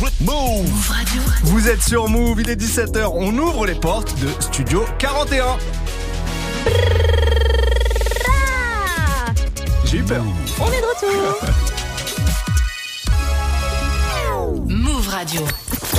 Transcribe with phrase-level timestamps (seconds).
[0.00, 1.22] Move Radio.
[1.42, 5.56] Vous êtes sur Move, il est 17h, on ouvre les portes de Studio 41.
[9.84, 10.24] J'ai eu peur.
[10.60, 11.38] On est de retour.
[14.68, 15.42] Move Radio.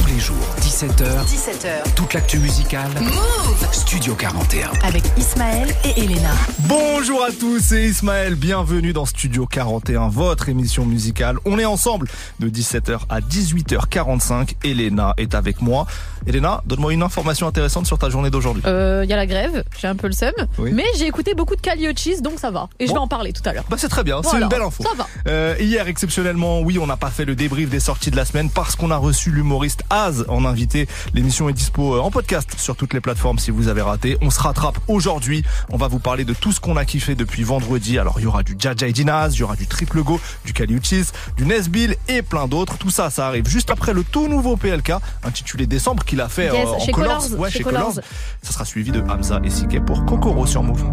[0.10, 1.24] Tous les jours, 17h.
[1.26, 1.94] 17h.
[1.96, 2.90] Toute l'actu musicale.
[3.00, 4.72] Move Studio 41.
[4.84, 6.32] Avec Ismaël et Elena.
[6.62, 8.34] Bonjour à tous, c'est Ismaël.
[8.34, 11.38] Bienvenue dans Studio 41, votre émission musicale.
[11.46, 12.08] On est ensemble
[12.40, 14.56] de 17h à 18h45.
[14.64, 15.86] Elena est avec moi.
[16.26, 18.64] Elena, donne-moi une information intéressante sur ta journée d'aujourd'hui.
[18.66, 20.34] Il euh, y a la grève, j'ai un peu le seum.
[20.58, 20.72] Oui.
[20.74, 22.68] Mais j'ai écouté beaucoup de Caliochis, donc ça va.
[22.80, 23.64] Et je vais en parler tout à l'heure.
[23.70, 24.84] Bah c'est très bien, c'est Voilà, une belle info.
[24.84, 25.08] ça va.
[25.28, 28.50] Euh, hier, exceptionnellement, oui, on n'a pas fait le débrief des sorties de la semaine
[28.50, 30.88] parce qu'on a reçu l'humoriste Az en invité.
[31.14, 34.18] L'émission est dispo euh, en podcast sur toutes les plateformes si vous avez raté.
[34.22, 35.44] On se rattrape aujourd'hui.
[35.72, 37.98] On va vous parler de tout ce qu'on a kiffé depuis vendredi.
[38.00, 40.54] Alors, il y aura du Jaja et Dinaz, il y aura du Triple Go, du
[40.54, 41.08] Caliuchis,
[41.38, 42.78] du Nesbill et plein d'autres.
[42.78, 44.94] Tout ça, ça arrive juste après le tout nouveau PLK
[45.24, 47.24] intitulé Décembre qu'il a fait Yes, euh, en chez Colors.
[47.24, 47.90] Colors, Ouais, chez chez Colors.
[47.90, 48.04] Colors.
[48.42, 50.84] Ça sera suivi de Hamza et Sike pour Kokoro sur Move.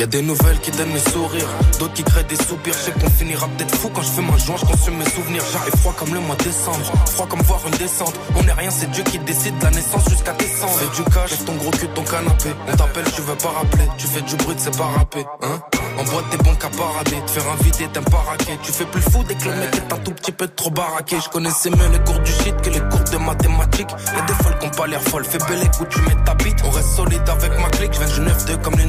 [0.00, 1.46] Y a des nouvelles qui donnent le sourire,
[1.78, 2.72] d'autres qui créent des soupirs.
[2.72, 5.42] Je sais qu'on finira peut-être fou quand je fais ma joint, je consume mes souvenirs.
[5.52, 8.14] J'arrive froid comme le mois de décembre, froid comme voir une descente.
[8.34, 10.72] On est rien, c'est Dieu qui décide de la naissance jusqu'à décembre.
[10.72, 12.48] Fais du cash, ton gros cul ton canapé.
[12.66, 13.84] On t'appelle, tu veux pas rappeler.
[13.98, 15.60] Tu fais du bruit, c'est pas rapper, hein.
[15.98, 17.16] En boîte, t'es bon qu'à parader.
[17.26, 18.58] Te faire inviter, pas raquer.
[18.62, 21.16] Tu fais plus fou dès que le mec est un tout petit peu trop baraqué.
[21.22, 23.90] Je connaissais mieux les cours du shit que les cours de mathématiques.
[24.16, 25.26] Y'a des folles qui ont pas l'air folles.
[25.26, 26.56] Fais belle où tu mets ta bite.
[26.64, 27.92] On reste solide avec ma clique.
[27.92, 28.80] Je viens du 9-2 comme.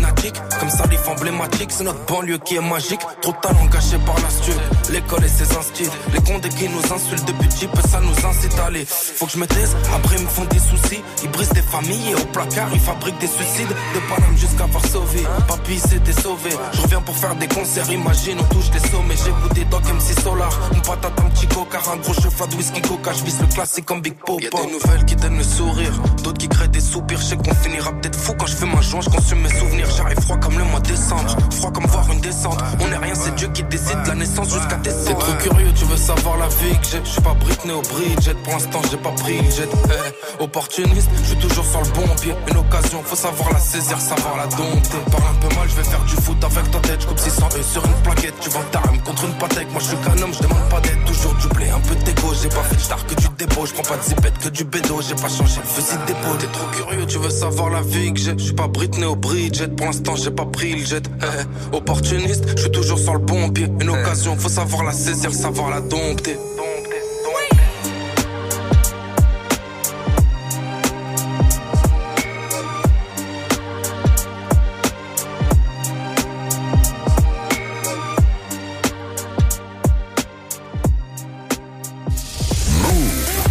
[0.60, 0.70] Comme
[1.10, 1.72] emblématique.
[1.72, 3.02] C'est notre banlieue qui est magique.
[3.22, 4.56] Trop de talent gâché par l'astuce.
[4.90, 5.90] L'école et ses instits.
[6.14, 8.86] Les condés qui nous insultent depuis petit ça nous incite à aller.
[8.86, 9.76] Faut que je me taise.
[9.96, 11.02] Après, ils me font des soucis.
[11.24, 13.70] Ils brisent des familles et au placard, ils fabriquent des suicides.
[13.70, 15.26] De Paname jusqu'à Varsovie.
[15.48, 16.50] Papy s'était sauvé.
[16.74, 17.90] Je reviens pour faire des concerts.
[17.92, 19.16] Imagine, on touche les sommets.
[19.24, 20.52] J'ai goûté Doc MC Solar.
[20.74, 21.80] Une patate, un petit coca.
[21.94, 23.14] Un gros cheval de whisky coca.
[23.14, 24.42] Je vise le classique comme Big Pop.
[24.42, 25.94] Y'a des nouvelles qui donnent le sourire.
[26.24, 27.20] D'autres qui créent des soupirs.
[27.20, 29.02] Je sais qu'on finira peut-être fou quand je fais ma joint.
[29.02, 29.90] Je consume mes souvenirs.
[29.98, 31.36] J'arrive froid comme le mois décembre.
[31.52, 32.60] Froid comme voir une descente.
[32.80, 35.06] On est rien, c'est Dieu qui décide de la naissance jusqu'à décembre.
[35.08, 37.02] T'es trop curieux, tu veux savoir la vie que j'ai.
[37.04, 38.36] Je suis pas Britney au Bridget.
[38.44, 39.70] Pour l'instant, j'ai pas pris jet.
[39.72, 42.34] Eh, opportuniste, je suis toujours sur le bon pied.
[42.50, 45.02] Une occasion, faut savoir la saisir, savoir la dompter.
[45.12, 47.02] Parle un peu mal, je vais faire du foot avec ta tête.
[47.02, 48.36] Je coupe 600 E sur une plaquette.
[48.42, 49.72] Tu vends ta rame contre une patek.
[49.72, 51.00] Moi, je suis qu'un homme, je demande pas d'aide.
[51.06, 52.34] Toujours du blé, un peu d'égo.
[52.42, 53.66] J'ai pas fait de star que du dépôt.
[53.66, 55.02] Je prends pas de zipette que du bédo.
[55.02, 56.38] J'ai pas changé le fusil d'épaule.
[56.40, 58.34] T'es trop curieux, tu veux savoir la vie que j'ai.
[58.38, 59.70] Je suis pas Britney au Bridget.
[59.70, 61.04] Pour l'instant, j'ai pas pris le jet.
[61.22, 63.68] Eh, opportuniste, je suis toujours sur le bon pied.
[63.80, 66.38] Une occasion, faut savoir la saisir, savoir la dompter.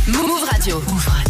[0.09, 0.81] Move Radio.
[0.89, 1.30] Move Radio.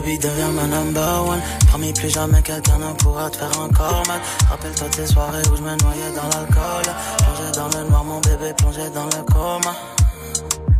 [0.00, 1.42] Baby devient ma number one.
[1.68, 4.20] Promis plus jamais quelqu'un ne pourra te faire encore mal.
[4.48, 6.86] Rappelle-toi tes soirées où je me noyais dans l'alcool.
[7.18, 9.74] Plongé dans le noir mon bébé plongé dans le coma.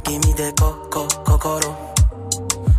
[0.06, 1.74] Give me des coco, cocoro.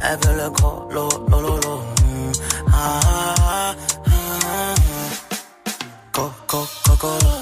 [0.04, 1.76] Elle veut le gros, lo, lo, lo, lo.
[1.78, 2.32] Mm.
[2.74, 3.76] Ah, ah,
[4.08, 4.76] ah, ah.
[6.12, 7.41] Coco, cocoro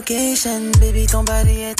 [0.00, 0.70] location.
[0.80, 1.79] Baby, ton body est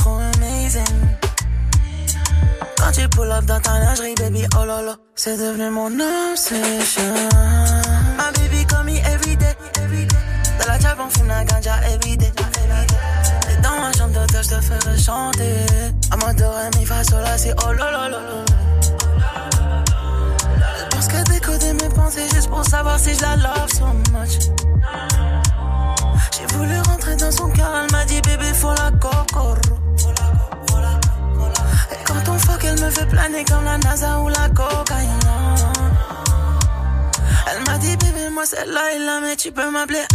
[39.50, 40.09] et là mais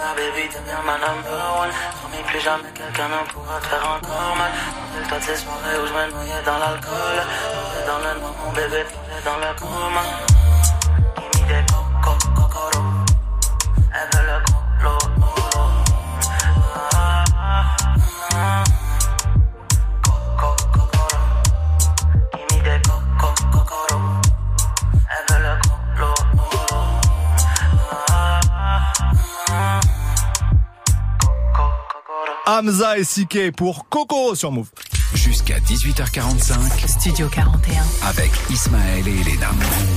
[0.00, 1.72] my baby, deviens ma number one.
[2.00, 4.50] Promis, plus jamais quelqu'un ne pourra faire encore mal.
[4.50, 7.18] Rappelle-toi de ces soirées où je me noyais dans l'alcool.
[7.86, 8.84] Dans le noir, mon bébé,
[9.24, 10.02] dans le coma.
[32.60, 34.68] Hamza et CK pour Coco sur Move.
[35.14, 37.82] Jusqu'à 18h45 Studio 41.
[38.06, 39.48] avec Ismaël et Elena.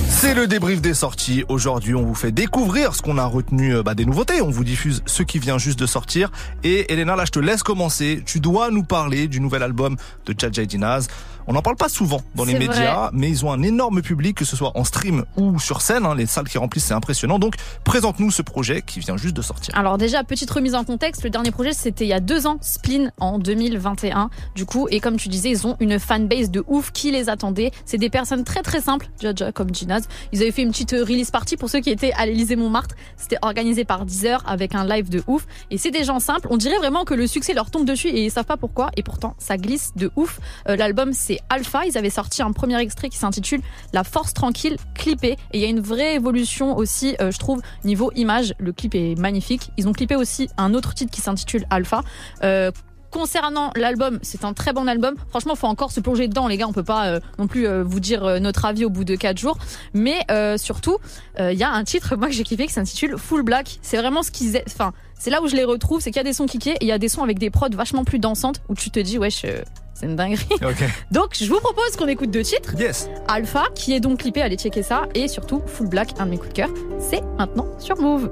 [0.07, 1.43] C'est le débrief des sorties.
[1.49, 4.41] Aujourd'hui, on vous fait découvrir ce qu'on a retenu euh, bah, des nouveautés.
[4.41, 6.31] On vous diffuse ce qui vient juste de sortir.
[6.63, 8.23] Et Elena, là, je te laisse commencer.
[8.25, 11.09] Tu dois nous parler du nouvel album de Jaja Dinaz.
[11.47, 14.45] On n'en parle pas souvent dans les médias, mais ils ont un énorme public, que
[14.45, 16.05] ce soit en stream ou sur scène.
[16.05, 16.15] hein.
[16.15, 17.39] les salles qui remplissent, c'est impressionnant.
[17.39, 19.75] Donc, présente-nous ce projet qui vient juste de sortir.
[19.77, 22.57] Alors déjà, petite remise en contexte, le dernier projet c'était il y a deux ans,
[22.61, 24.29] Spleen en 2021.
[24.55, 27.71] Du coup, et comme tu disais, ils ont une fanbase de ouf qui les attendait.
[27.85, 30.07] C'est des personnes très très simples, Jaja comme Ginaz.
[30.31, 32.95] Ils avaient fait une petite euh, release party pour ceux qui étaient à l'Élysée Montmartre.
[33.17, 35.45] C'était organisé par Deezer avec un live de ouf.
[35.71, 36.47] Et c'est des gens simples.
[36.49, 38.89] On dirait vraiment que le succès leur tombe dessus et ils savent pas pourquoi.
[38.97, 40.39] Et pourtant, ça glisse de ouf.
[40.69, 41.85] Euh, L'album c'est Alpha.
[41.85, 43.61] Ils avaient sorti un premier extrait qui s'intitule
[43.93, 45.37] La Force Tranquille, clippé.
[45.51, 48.53] Et il y a une vraie évolution aussi, euh, je trouve, niveau image.
[48.59, 49.71] Le clip est magnifique.
[49.77, 52.01] Ils ont clippé aussi un autre titre qui s'intitule Alpha.
[52.43, 52.71] Euh,
[53.11, 55.13] Concernant l'album, c'est un très bon album.
[55.29, 56.67] Franchement, faut encore se plonger dedans, les gars.
[56.67, 59.59] On peut pas euh, non plus vous dire notre avis au bout de quatre jours.
[59.93, 60.25] Mais
[60.57, 60.97] surtout,
[61.37, 63.77] il y a un titre moi que j'ai kiffé qui s'intitule Full Black.
[63.83, 64.93] C'est vraiment ce qu'ils, enfin,
[65.23, 66.01] c'est là où je les retrouve.
[66.01, 67.49] C'est qu'il y a des sons kickés et il y a des sons avec des
[67.49, 69.61] prods vachement plus dansantes où tu te dis euh,
[70.03, 70.45] c'est une dinguerie.
[71.11, 72.73] Donc, je vous propose qu'on écoute deux titres.
[72.77, 73.09] Yes.
[73.27, 76.37] Alpha, qui est donc clippé, allez checker ça, et surtout Full Black, un de mes
[76.37, 76.69] coups de cœur.
[76.99, 78.29] C'est maintenant sur Move.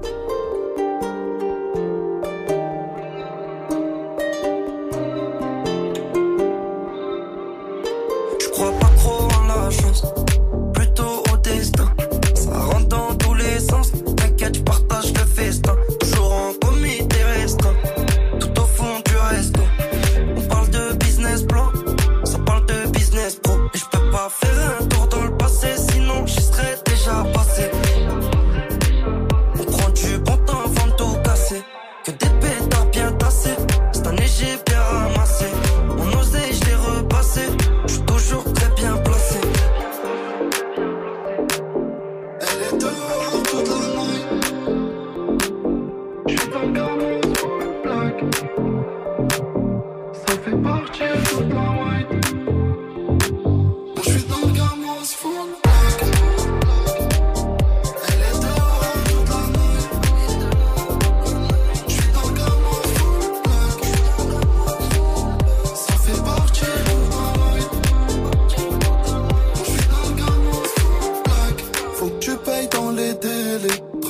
[24.39, 24.90] Je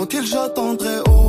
[0.01, 1.20] Tranquille, j'attendrai au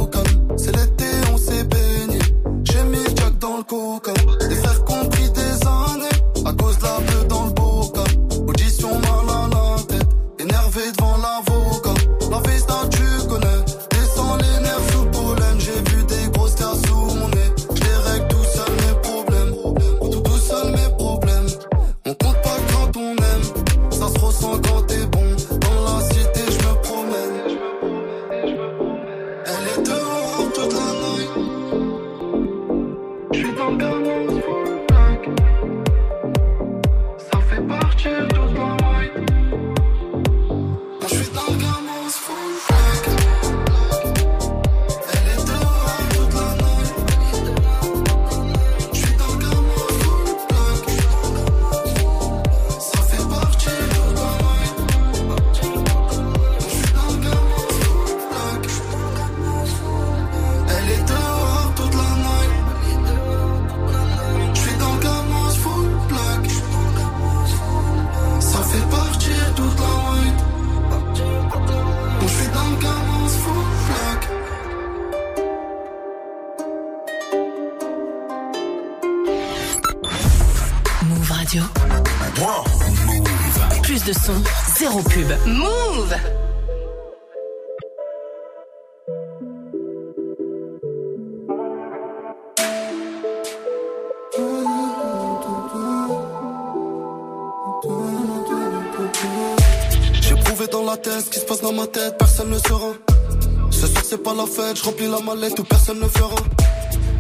[104.83, 106.35] je remplis la mallette où personne ne fera.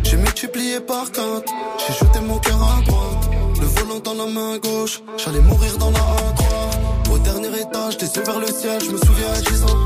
[0.03, 3.31] J'ai multiplié par quatre, j'ai jeté mon cœur à droite.
[3.61, 7.15] Le volant dans la main gauche, j'allais mourir dans la A3.
[7.15, 9.79] Au dernier étage, yeux vers le ciel, je me souviens à 10 ans.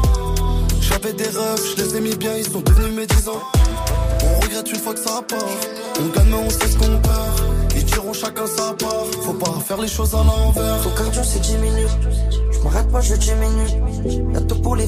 [0.81, 3.43] J'avais des rêves, je les ai mis bien, ils sont devenus mes 10 ans.
[4.25, 5.39] On regrette une fois que ça part.
[6.01, 7.75] On gagne, mais on sait ce qu'on perd.
[7.77, 9.07] Ils diront chacun sa part.
[9.23, 10.83] Faut pas faire les choses à l'envers.
[10.83, 11.99] Ton cardio c'est 10 minutes.
[12.53, 14.33] Je m'arrête pas, je diminue.
[14.33, 14.87] Y'a tout pour les.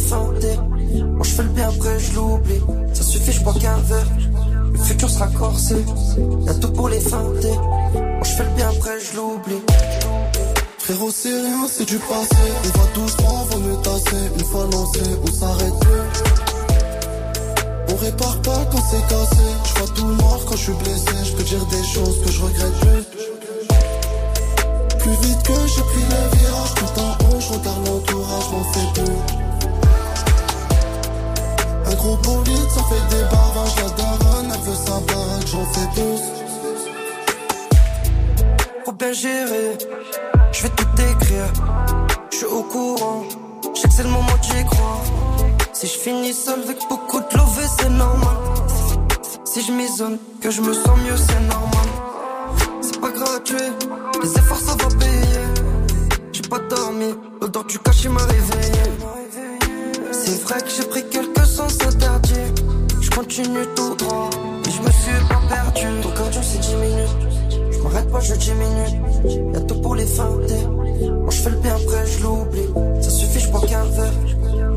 [0.95, 2.61] Moi je fais le bien après, je l'oublie.
[2.93, 4.07] Ça suffit, je bois qu'un verre.
[4.73, 5.77] Le futur sera corsé.
[6.47, 7.57] Y'a tout pour les feinter.
[7.95, 9.63] Moi je fais le bien après, je l'oublie.
[10.79, 12.37] Frérot, c'est rien, c'est du passé.
[12.65, 14.23] On va doucement, vaut mieux tasser.
[14.39, 15.75] Une fois lancé, on s'arrête.
[17.91, 19.47] On répare pas quand c'est cassé.
[19.65, 21.13] Je vois tout noir quand je suis blessé.
[21.25, 23.29] Je peux dire des choses que je regrette plus.
[24.99, 29.03] Plus vite que j'ai pris le virage, tout en haut, je regarde l'entourage, m'en fais
[29.03, 29.38] plus.
[31.99, 36.21] Gros bolide, ça fait des barrages, la daronne, elle veut sa baraque, j'en fais plus.
[38.85, 39.77] Faut bien gérer.
[40.53, 41.53] Je vais tout écrire.
[42.31, 43.25] Je suis au courant.
[43.75, 45.03] Je sais que c'est le moment d'y croire.
[45.73, 48.37] Si je finis seul avec beaucoup de lové, c'est normal.
[49.45, 51.89] Si je m'isole, que je me sens mieux, c'est normal.
[52.81, 53.57] C'est pas gratuit.
[54.23, 55.45] Les efforts, ça va payer.
[56.33, 57.15] J'ai pas dormi.
[57.41, 58.83] L'odeur du cachet m'a réveillé.
[60.13, 61.28] C'est vrai que j'ai pris quelques
[63.39, 64.31] continue tout droit.
[64.67, 66.01] Et je me suis pas perdu.
[66.03, 67.71] Ton cardio, c'est 10 minutes.
[67.71, 69.53] Je m'arrête pas, je diminue.
[69.55, 70.67] Y'a tout pour les feinter.
[70.67, 72.69] Moi je fais le bien après, je l'oublie.
[73.01, 74.13] Ça suffit, je bois qu'un verre.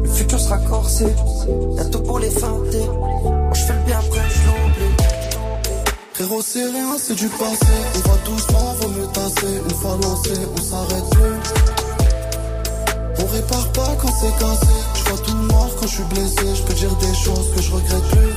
[0.03, 1.05] Le futur sera corsé.
[1.77, 2.85] Y'a tout pour les feinter.
[3.23, 4.95] Moi je fais le bien après, je l'oublie.
[6.13, 7.73] Frérot, c'est rien, c'est du passé.
[7.95, 9.61] On va doucement, vaut mieux tasser.
[9.69, 11.37] Une fois lancé, on s'arrête plus.
[13.17, 14.75] On répare pas quand c'est cassé.
[14.93, 15.40] Je tout
[15.81, 16.55] quand je suis blessé.
[16.55, 18.33] Je peux dire des choses que je regrette plus.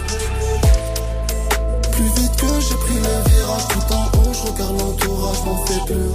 [1.93, 5.81] Plus vite que j'ai pris le virage, tout en haut, je regarde l'entourage, m'en fais
[5.87, 6.15] plus.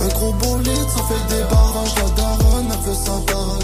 [0.00, 3.16] Un gros bolide, ça fait des barrages, la daronne, elle veut sa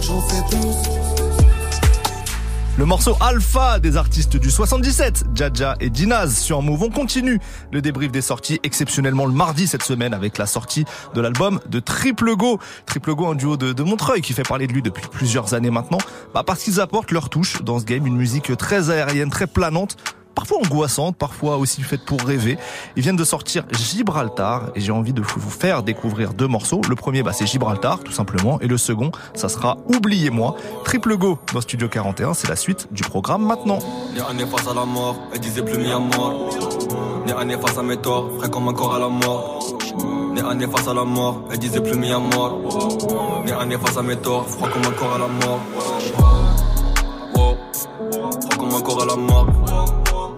[0.03, 1.46] j'en fais plus.
[2.79, 6.83] Le morceau Alpha des artistes du 77, Jaja et Dinaz sur Move.
[6.83, 7.41] On continue
[7.73, 11.81] le débrief des sorties exceptionnellement le mardi cette semaine avec la sortie de l'album de
[11.81, 12.61] Triple Go.
[12.85, 15.71] Triple Go, un duo de, de Montreuil qui fait parler de lui depuis plusieurs années
[15.71, 15.97] maintenant.
[16.35, 19.97] Bah parce qu'ils apportent leur touche dans ce game, une musique très aérienne, très planante
[20.37, 22.59] parfois angoissante, parfois aussi faite pour rêver.
[22.95, 26.83] Ils viennent de sortir Gibraltar et j'ai envie de vous faire découvrir deux morceaux.
[26.89, 30.55] Le premier, bah, c'est Gibraltar, tout simplement, et le second, ça sera Oubliez-moi.
[30.85, 33.79] Triple Go dans Studio 41, c'est la suite du programme maintenant.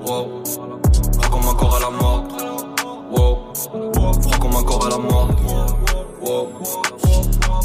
[0.06, 0.42] Wow,
[1.30, 2.24] comme un corps à la mort.
[3.10, 3.38] Wow,
[4.40, 5.28] comme un corps à la mort.
[6.20, 6.48] Wow,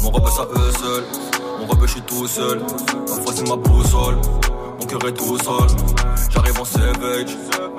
[0.02, 1.04] mon rebeu ça eux seul.
[1.60, 2.60] Mon rebeu je suis tout seul.
[3.06, 4.16] Parfois c'est ma boussole.
[4.80, 5.68] Mon cœur est tout seul.
[6.30, 7.36] J'arrive en savage,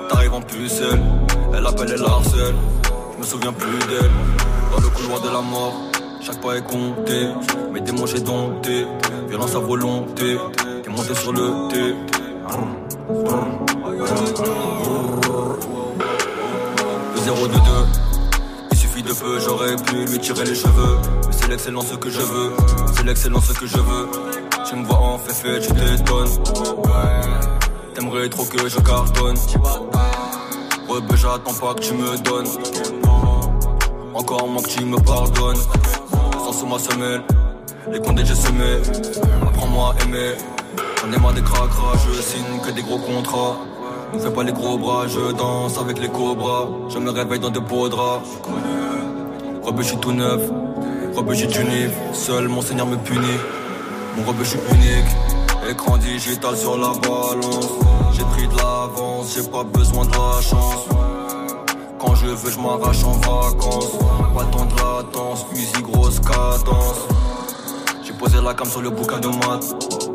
[0.08, 1.02] t'arrives en pucelle.
[1.54, 2.54] Elle appelle, elle harcèle.
[3.14, 4.10] Je me souviens plus d'elle.
[4.72, 5.74] Dans le couloir de la mort,
[6.20, 7.28] chaque pas est compté.
[7.72, 8.86] Mes démons j'ai dompté.
[9.28, 10.38] Violence à volonté.
[10.82, 11.94] T'es monté sur le thé.
[13.08, 13.14] Le
[17.20, 17.60] 0 de 2
[18.72, 20.98] Il suffit de peu, j'aurais pu lui tirer les cheveux.
[21.24, 22.50] Mais c'est l'excellence que je veux.
[22.96, 24.08] C'est l'excellence que je veux.
[24.68, 26.30] Tu me vois en fait fait, tu t'étonnes.
[27.94, 29.36] T'aimerais trop que je cartonne.
[30.88, 32.48] Rebeu, j'attends pas que tu me donnes.
[34.14, 35.60] Encore moins que tu me pardonnes.
[36.38, 37.22] Sans sous ma semelle,
[37.92, 38.80] les condés j'ai semé.
[39.42, 40.34] Apprends-moi à aimer.
[41.06, 43.58] J'en ai des cracras, je signe que des gros contrats.
[44.18, 46.66] Fais pas les gros bras, je danse avec les cobras.
[46.88, 48.28] Je me réveille dans des de draps.
[49.62, 50.40] Rebeu, je suis tout neuf.
[51.14, 51.60] Rebeu, j'ai du.
[52.12, 53.38] Seul mon seigneur me punit.
[54.16, 55.70] Mon rebeu, je suis unique.
[55.70, 57.68] Écran digital sur la balance.
[58.12, 60.86] J'ai pris de l'avance, j'ai pas besoin de la chance.
[62.00, 63.92] Quand je veux, je m'arrache en vacances.
[64.34, 67.06] Pas temps de latence, musique grosse cadence.
[68.02, 70.05] J'ai posé la cam sur le bouquin de maths.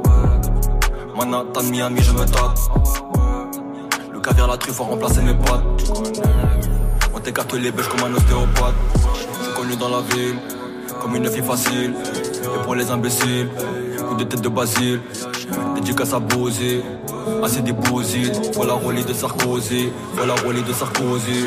[1.26, 2.58] Manhattan, Miami, je me tâte.
[4.12, 5.94] Le caviar, la truffe ont remplacé mes potes.
[7.14, 8.74] On t'écarte les bêches comme un ostéopathe.
[9.44, 10.40] Je connue dans la ville,
[11.00, 11.94] comme une fille facile.
[12.44, 13.50] Et pour les imbéciles,
[14.10, 15.00] coup de tête de Basile.
[15.76, 16.84] Dédicace à Bosé,
[17.44, 17.76] assez des
[18.56, 21.46] Voilà Rolly de Sarkozy, voilà Rolly de Sarkozy.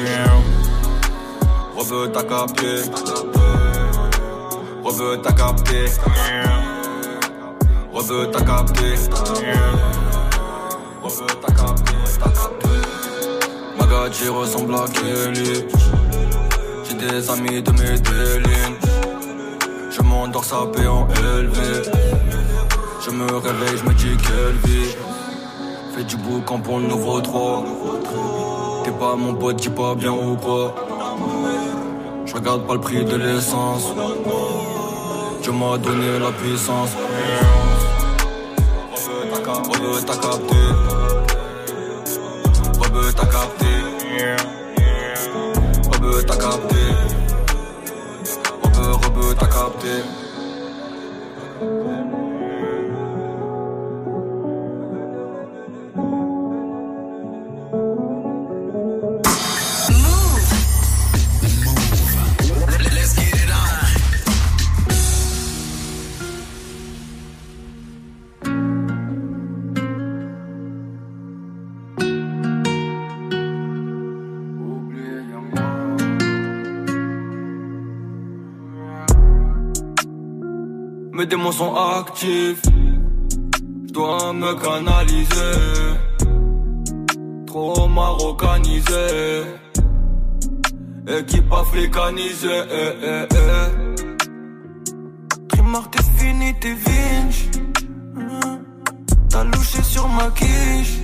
[1.76, 2.82] Reveux, t'as capté.
[4.84, 5.86] Reveux, t'as capté.
[7.94, 8.94] Reveux, t'as capté.
[11.00, 11.92] Reveux, t'as capté.
[12.18, 14.28] T'as capté.
[14.28, 15.64] Ressemble à Kelly.
[16.84, 17.96] J'ai des amis de mes.
[19.90, 21.82] Je m'endors sapé en élevé.
[23.00, 24.96] Je me réveille, je me dis quelle vie.
[25.94, 27.64] Fais du boucan pour le nouveau 3.
[28.82, 30.74] T'es pas mon pote, dis pas bien ou quoi.
[32.26, 33.92] Je regarde pas le prix de l'essence.
[35.42, 36.90] Dieu m'a donné la puissance.
[39.64, 40.56] Rebeu, t'as capté.
[42.80, 43.72] Rebeu, t'as capté.
[45.92, 46.82] Rebeu, t'as capté.
[48.62, 50.23] Rebeu, rebeu, t'as capté.
[81.72, 82.62] Actifs.
[83.86, 85.58] Je dois me canaliser.
[87.46, 89.44] Trop marocanisé.
[91.06, 92.62] Équipe africanisée.
[92.70, 93.84] Eh, eh, eh.
[96.16, 97.50] Fini, t'es vinge.
[99.28, 101.00] T'as louché sur ma quiche.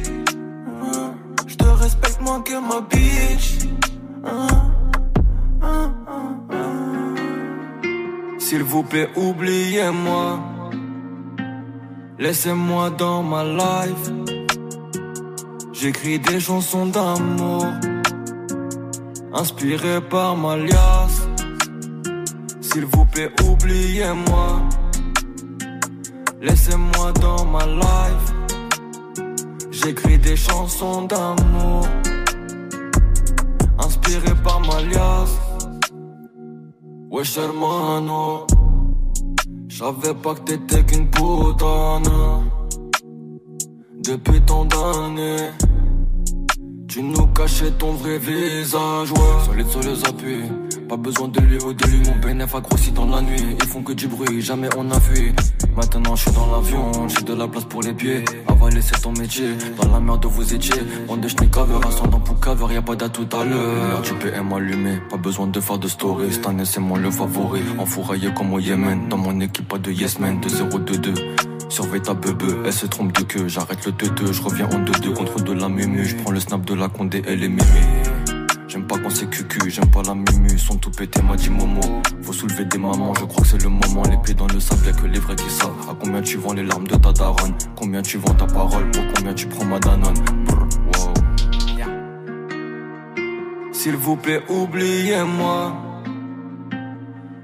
[1.47, 3.67] Je te respecte moins que ma bitch.
[8.51, 10.41] S'il vous plaît, oubliez-moi.
[12.19, 14.11] Laissez-moi dans ma life.
[15.73, 17.65] J'écris des chansons d'amour.
[19.33, 21.29] Inspiré par ma liasse.
[22.61, 24.63] S'il vous plaît, oubliez-moi.
[26.43, 28.27] Laissez-moi dans ma life.
[29.71, 31.87] J'écris des chansons d'amour.
[33.79, 35.50] Inspiré par ma liasse.
[37.11, 38.47] Wesh hermano
[39.67, 42.45] J'savais pas que t'étais qu'une putana
[43.99, 45.51] Depuis tant d'années
[46.87, 49.45] Tu nous cachais ton vrai visage, ouais.
[49.45, 52.01] Solide sur les appuis Pas besoin de lui ou de lui.
[52.05, 53.57] Mon bénéf a grossi dans la nuit.
[53.63, 55.33] Ils font que du bruit, jamais on a fui.
[55.77, 58.25] Maintenant je suis dans l'avion, j'ai de la place pour les pieds.
[58.49, 59.51] Avaler c'est ton métier,
[59.81, 60.83] dans la merde vous étiez.
[61.07, 64.03] Bande de schnickavers, ascendant pour cover, y'a pas d'à tout à l'heure.
[64.03, 67.61] Du PM allumé, pas besoin de faire de story Cette année c'est moi le favori,
[67.79, 69.09] enfouraillé comme au Yémen.
[69.09, 71.15] Dans mon équipe pas de yes man, de 0-2-2
[71.69, 73.47] Surveille ta bebe, elle se trompe de queue.
[73.47, 76.65] J'arrête le 2-2, je reviens en 2-2 contre de la mumu Je prends le snap
[76.65, 78.20] de la condé, elle est mémé
[78.71, 81.81] J'aime pas quand c'est cucu, j'aime pas la mimu, sont tout pété, m'a dit Momo.
[82.23, 84.05] Faut soulever des mamans, je crois que c'est le moment.
[84.09, 85.75] Les pieds dans le sable, y'a que les vrais qui savent.
[85.91, 87.53] À combien tu vends les larmes de ta daronne?
[87.75, 88.89] Combien tu vends ta parole?
[88.93, 90.15] Pour combien tu prends ma danone?
[90.47, 91.13] Brr, wow.
[93.73, 95.73] S'il vous plaît, oubliez-moi.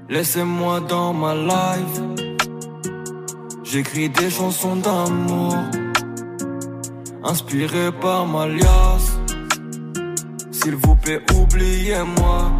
[0.07, 2.01] Laissez-moi dans ma life.
[3.65, 5.57] J'écris des chansons d'amour.
[7.21, 9.16] Inspiré par ma liasse.
[10.67, 12.51] S'il vous plaît, oubliez-moi.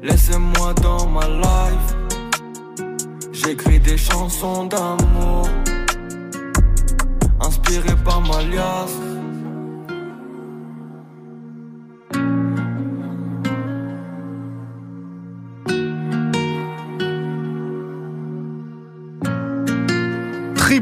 [0.00, 1.88] Laissez-moi dans ma life.
[3.32, 5.48] J'écris des chansons d'amour.
[7.40, 9.07] Inspiré par ma liasse.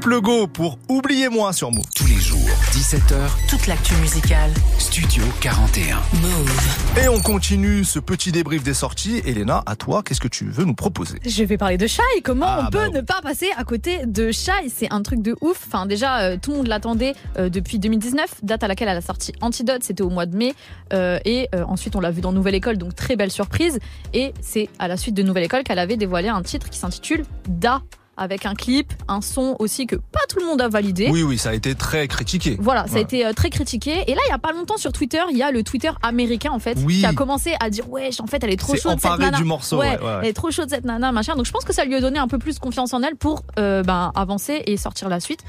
[0.06, 1.84] Triple go pour Oubliez-moi sur Move.
[1.96, 2.38] Tous les jours,
[2.70, 3.16] 17h,
[3.48, 4.52] Toute l'actu musicale.
[4.78, 5.96] Studio 41.
[6.22, 7.02] Move.
[7.04, 9.20] Et on continue ce petit débrief des sorties.
[9.26, 11.18] Elena, à toi, qu'est-ce que tu veux nous proposer?
[11.26, 12.02] Je vais parler de Shai.
[12.22, 12.92] Comment Ah, on peut oui.
[12.92, 15.64] ne pas passer à côté de Shai C'est un truc de ouf.
[15.66, 19.02] Enfin, déjà, euh, tout le monde l'attendait euh, depuis 2019, date à laquelle elle a
[19.02, 19.82] sorti Antidote.
[19.82, 20.54] C'était au mois de mai.
[20.92, 23.80] Euh, et euh, ensuite, on l'a vu dans Nouvelle École, donc très belle surprise.
[24.14, 27.24] Et c'est à la suite de Nouvelle École qu'elle avait dévoilé un titre qui s'intitule
[27.48, 27.82] Da.
[28.18, 31.08] Avec un clip, un son aussi que pas tout le monde a validé.
[31.10, 32.56] Oui, oui, ça a été très critiqué.
[32.58, 34.04] Voilà, ça a été euh, très critiqué.
[34.06, 36.50] Et là, il y a pas longtemps sur Twitter, il y a le Twitter américain
[36.50, 37.00] en fait Oui.
[37.00, 39.36] qui a commencé à dire ouais, en fait, elle est trop C'est chaude cette nana.
[39.36, 40.18] du morceau, ouais, ouais, ouais.
[40.22, 41.36] elle est trop chaude cette nana, machin.
[41.36, 43.42] Donc je pense que ça lui a donné un peu plus confiance en elle pour
[43.58, 45.40] euh, ben, avancer et sortir la suite.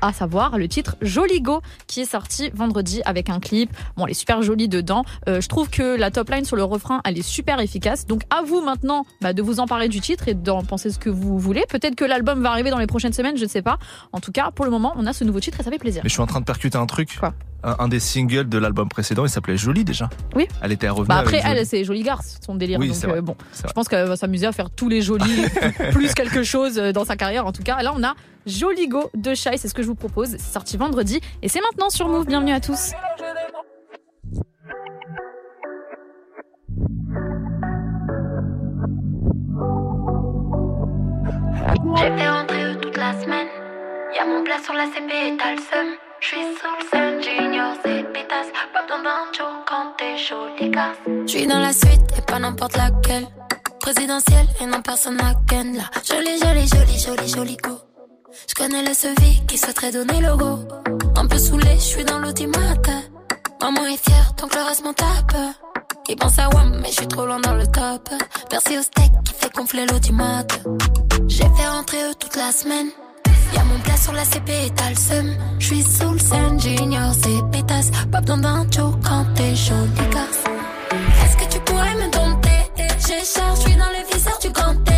[0.00, 3.70] À savoir le titre Joli Go qui est sorti vendredi avec un clip.
[3.96, 5.04] Bon, elle est super jolie dedans.
[5.28, 8.06] Euh, je trouve que la top line sur le refrain, elle est super efficace.
[8.06, 11.10] Donc à vous maintenant bah, de vous emparer du titre et d'en penser ce que
[11.10, 11.64] vous voulez.
[11.68, 13.78] Peut-être que l'album va arriver dans les prochaines semaines, je ne sais pas.
[14.12, 16.02] En tout cas, pour le moment, on a ce nouveau titre et ça fait plaisir.
[16.04, 17.16] Mais je suis en train de percuter un truc.
[17.18, 17.34] Quoi?
[17.64, 20.08] Un, un des singles de l'album précédent, il s'appelait Jolie déjà.
[20.34, 20.46] Oui.
[20.62, 21.08] Elle était revenue.
[21.08, 22.78] Bah après, elle, c'est Jolie Garce, son délire.
[22.78, 23.18] Oui, donc c'est vrai.
[23.18, 25.42] euh, bon, je pense qu'elle va s'amuser à faire tous les jolis,
[25.92, 27.46] plus quelque chose euh, dans sa carrière.
[27.46, 28.14] En tout cas, là, on a
[28.46, 30.28] Joli Go de Shai, c'est ce que je vous propose.
[30.30, 32.26] C'est sorti vendredi et c'est maintenant sur Move.
[32.26, 32.92] Bienvenue à tous.
[41.96, 43.46] J'ai fait rentrer eux toute la semaine.
[44.14, 45.86] Y'a mon plat sur la CP et t'as le seum.
[50.58, 50.92] Les gars.
[51.26, 53.26] J'suis dans la suite et pas n'importe laquelle.
[53.80, 55.84] Présidentielle et non personne à ken là.
[56.02, 57.78] Joli, joli, joli, joli, joli go.
[58.48, 60.60] J'connais le SEVI qui souhaiterait donner le go.
[61.16, 62.88] Un peu saoulé, j'suis dans l'automate.
[63.60, 65.36] Maman est fière, que le reste m'en tape.
[66.08, 68.08] Il pense à WAM, mais j'suis trop loin dans le top.
[68.50, 70.60] Merci au steak qui fait gonfler l'automate.
[71.28, 72.88] J'ai fait rentrer eux toute la semaine.
[73.54, 75.36] Y'a mon plat sur la CP et t'as le seum.
[75.58, 77.90] J'suis sous le scène, junior, c'est pétasse.
[78.10, 80.28] Pas besoin d'un show quand t'es les gars.
[81.24, 82.50] Est-ce que tu pourrais me dompter?
[82.76, 84.93] J'ai charge, j'suis dans le viseur du ganté.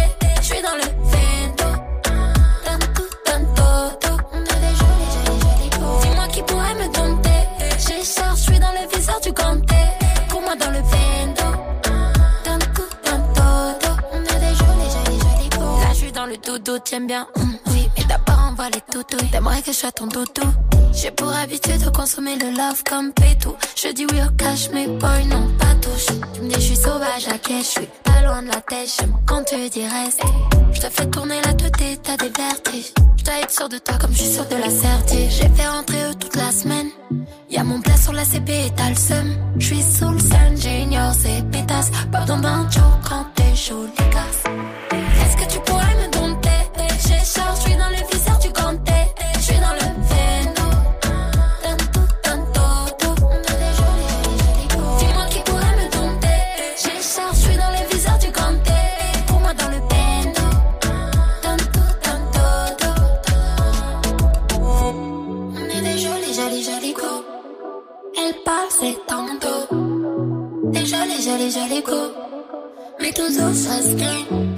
[16.36, 17.88] Le dodo, t'aimes bien, hum, oui.
[17.96, 19.28] Mais d'abord, on va les toutouilles.
[19.30, 20.48] T'aimerais que je sois ton doudou?
[20.92, 23.54] J'ai pour habitude de consommer le love comme pétou.
[23.76, 26.06] Je dis oui au cash, mais boy, non, pas touche.
[26.34, 28.88] Tu me dis, je suis sauvage à quai, je suis pas loin de la tête.
[28.98, 30.22] J'aime quand tu dis reste.
[30.72, 32.92] Je te fais tourner la tête t'as des vertiges.
[33.16, 35.30] Je dois être sûr de toi comme je suis sûr de la certitude.
[35.30, 36.88] J'ai fait rentrer eux toute la semaine.
[37.50, 39.36] Y'a mon plat sur la CP et t'as le seum.
[39.58, 41.90] Je suis sous le sun, junior, c'est pétasse.
[42.12, 45.05] Pas besoin d'un show quand t'es chaud, les.
[73.00, 74.55] Mais toujours je reste clean.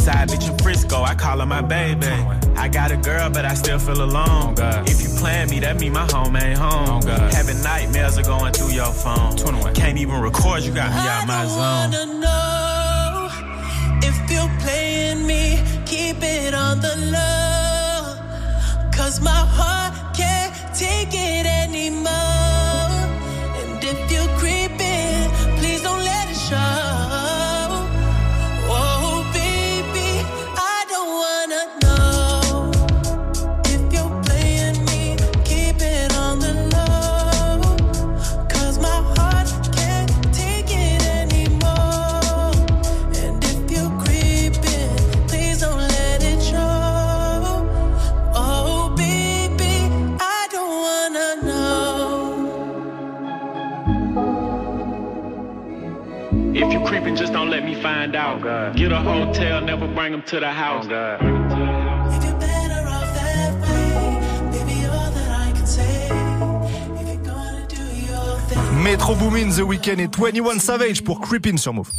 [0.00, 2.06] Side bitch in Frisco, I call her my baby.
[2.56, 4.54] I got a girl, but I still feel alone.
[4.86, 7.02] If you plan me, that mean my home ain't home.
[7.02, 9.36] Having nightmares are going through your phone.
[9.74, 12.21] Can't even record, you got me out my zone.
[58.12, 58.76] Find out.
[58.76, 60.84] Get a hotel, never bring them to the house.
[60.86, 64.20] If you're better off that way,
[64.50, 66.08] baby, all that I can say.
[67.00, 68.82] If you're gonna do your thing.
[68.82, 71.90] Metro Boomin, The Weeknd et 21 Savage pour Creepin' sur Move.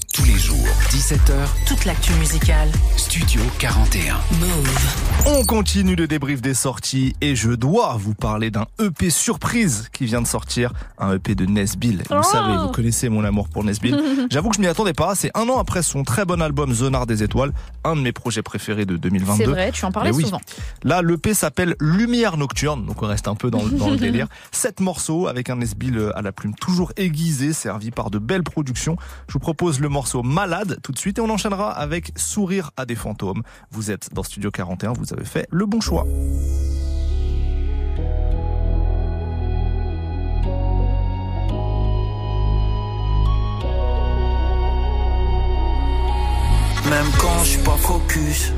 [1.05, 2.69] Tous les jours, 17h, Toute l'actu musicale.
[2.97, 4.15] Studio 41.
[4.39, 4.95] Move.
[5.25, 10.05] On continue le débrief des sorties et je dois vous parler d'un EP surprise qui
[10.05, 12.03] vient de sortir, un EP de Nesbill.
[12.09, 14.01] Vous Oh savez, vous connaissez mon amour pour Nesbill.
[14.29, 17.05] J'avoue que je m'y attendais pas, c'est un an après son très bon album Zonard
[17.05, 17.51] des étoiles,
[17.83, 19.43] un de mes projets préférés de 2022.
[19.43, 20.23] C'est vrai, tu en parlais oui.
[20.23, 20.41] souvent.
[20.83, 24.27] Là, l'EP s'appelle Lumière Nocturne, donc on reste un peu dans, le- dans le délire.
[24.51, 28.97] Sept morceaux avec un Nesbill à la plume toujours aiguisée, servi par de belles productions.
[29.27, 32.85] Je vous propose le morceau Malade tout de suite et on enchaînera avec Sourire à
[32.85, 33.43] des fantômes.
[33.71, 36.05] Vous êtes dans Studio 41, vous avez fait le bon choix.
[46.89, 48.53] Même quand je suis pas focus.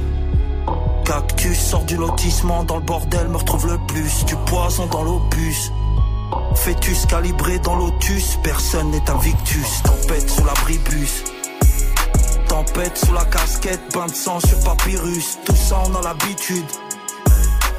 [1.06, 4.26] Cactus sort du lotissement dans le bordel, me retrouve le plus.
[4.26, 5.72] Du poison dans l'opus.
[6.56, 9.84] Fœtus calibré dans lotus, personne n'est un victus.
[9.84, 11.24] Tempête sous l'abribus.
[12.48, 15.38] Tempête sous la casquette, bain de sang sur papyrus.
[15.46, 16.66] Tout ça on a l'habitude.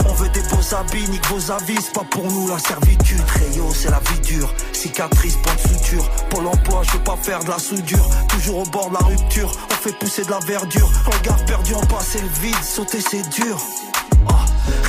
[0.09, 3.21] On veut des beaux habits, nique vos avis, c'est pas pour nous la servitude.
[3.27, 4.53] Rayo, c'est la vie dure.
[4.73, 6.09] Cicatrice, point de suture.
[6.31, 8.09] Pôle emploi, je veux pas faire de la soudure.
[8.29, 10.91] Toujours au bord de la rupture, on fait pousser de la verdure.
[11.07, 13.59] Regard perdu, on passe le vide, sauter c'est dur.
[14.29, 14.33] Oh,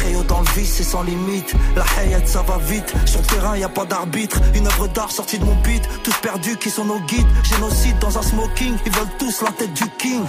[0.04, 1.54] Rayo dans le vice, c'est sans limite.
[1.76, 2.93] La hayat, ça va vite.
[3.06, 4.39] Sur le terrain, y a pas d'arbitre.
[4.54, 5.88] Une œuvre d'art sortie de mon beat.
[6.04, 7.28] Tous perdus qui sont nos guides.
[7.43, 8.76] Génocide dans un smoking.
[8.86, 10.23] Ils veulent tous la tête du king.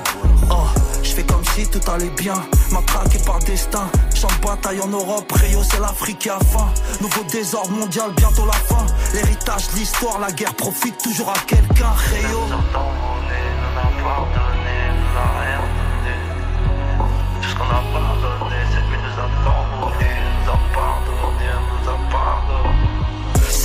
[0.50, 0.66] Oh,
[1.02, 2.34] je fais comme si tout allait bien.
[2.70, 3.88] Matraqué par destin.
[4.14, 5.30] Champ de bataille en Europe.
[5.32, 6.68] Rayo, c'est l'Afrique qui a faim.
[7.00, 8.84] Nouveau désordre mondial, bientôt la fin.
[9.14, 11.92] L'héritage, l'histoire, la guerre profite toujours à quelqu'un.
[12.10, 12.40] Rayo.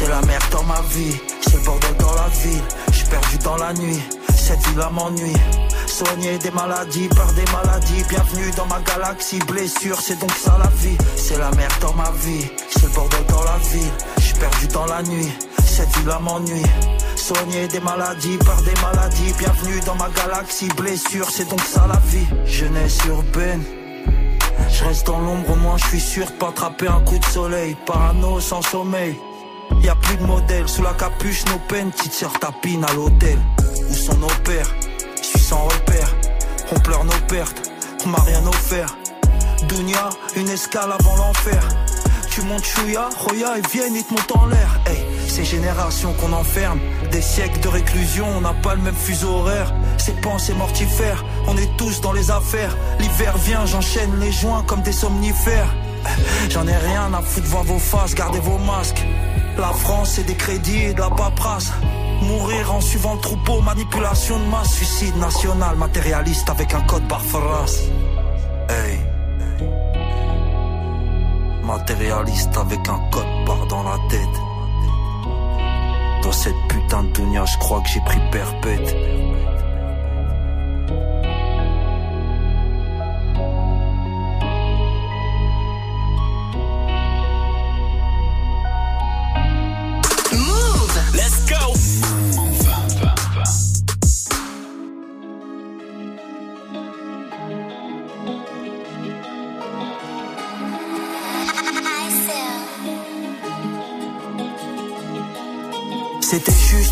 [0.03, 2.61] C'est la merde dans ma vie, c'est le bordel dans la ville.
[2.91, 4.01] Je suis perdu dans la nuit,
[4.35, 5.37] cette ville là m'ennuie.
[5.87, 8.03] Soigner des maladies par des maladies.
[8.09, 10.97] Bienvenue dans ma galaxie, blessure, c'est donc ça la vie.
[11.15, 13.91] C'est la merde dans ma vie, c'est le bordel dans la ville.
[14.17, 15.31] Je suis perdu dans la nuit,
[15.63, 16.65] cette ville là m'ennuie.
[17.15, 19.33] Soigner des maladies par des maladies.
[19.39, 22.27] Bienvenue dans ma galaxie, blessure, c'est donc ça la vie.
[22.45, 23.63] Jeunesse urbaine.
[24.69, 27.25] Je reste dans l'ombre, au moins je suis sûr de pas attraper un coup de
[27.25, 27.77] soleil.
[27.85, 29.17] Parano sans sommeil.
[29.81, 33.37] Y a plus de modèle, sous la capuche, nos peines, petite sœur tapine à l'hôtel.
[33.89, 34.73] Où sont nos pères?
[35.17, 36.13] Je suis sans repère.
[36.71, 37.71] On pleure nos pertes,
[38.05, 38.95] on m'a rien offert.
[39.67, 41.61] Dunia, une escale avant l'enfer.
[42.29, 44.79] Tu montes Chouya, Roya et viennent, ils te montent en l'air.
[44.87, 46.79] Hey, ces générations qu'on enferme,
[47.11, 49.73] des siècles de réclusion, on n'a pas le même fuseau horaire.
[49.97, 52.75] Ces pensées mortifères, on est tous dans les affaires.
[52.99, 55.73] L'hiver vient, j'enchaîne les joints comme des somnifères.
[56.49, 59.05] J'en ai rien à foutre, voir vos faces, gardez vos masques.
[59.57, 61.71] La France, c'est des crédits de la paperasse.
[62.21, 67.83] Mourir en suivant le troupeau, manipulation de masse, suicide national, matérialiste avec un code Barfaras.
[68.69, 68.99] Hey.
[71.63, 74.37] Matérialiste avec un code barre dans la tête.
[76.23, 78.95] Dans cette putain de dunia, je crois que j'ai pris perpète.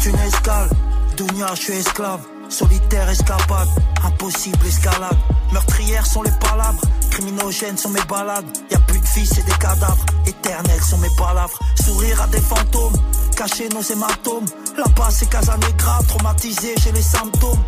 [0.01, 0.69] Juste une escale.
[1.17, 2.21] Dounia, je suis esclave.
[2.49, 3.69] Solitaire escapade,
[4.03, 5.17] impossible escalade.
[5.53, 8.45] Meurtrières sont les palabres, criminogènes sont mes balades.
[8.69, 11.57] Y a plus de fils et des cadavres, éternels sont mes palavres.
[11.81, 12.93] Sourire à des fantômes,
[13.37, 14.45] cacher nos hématomes.
[14.77, 17.63] Là-bas c'est Casanegra, traumatisé, j'ai les symptômes.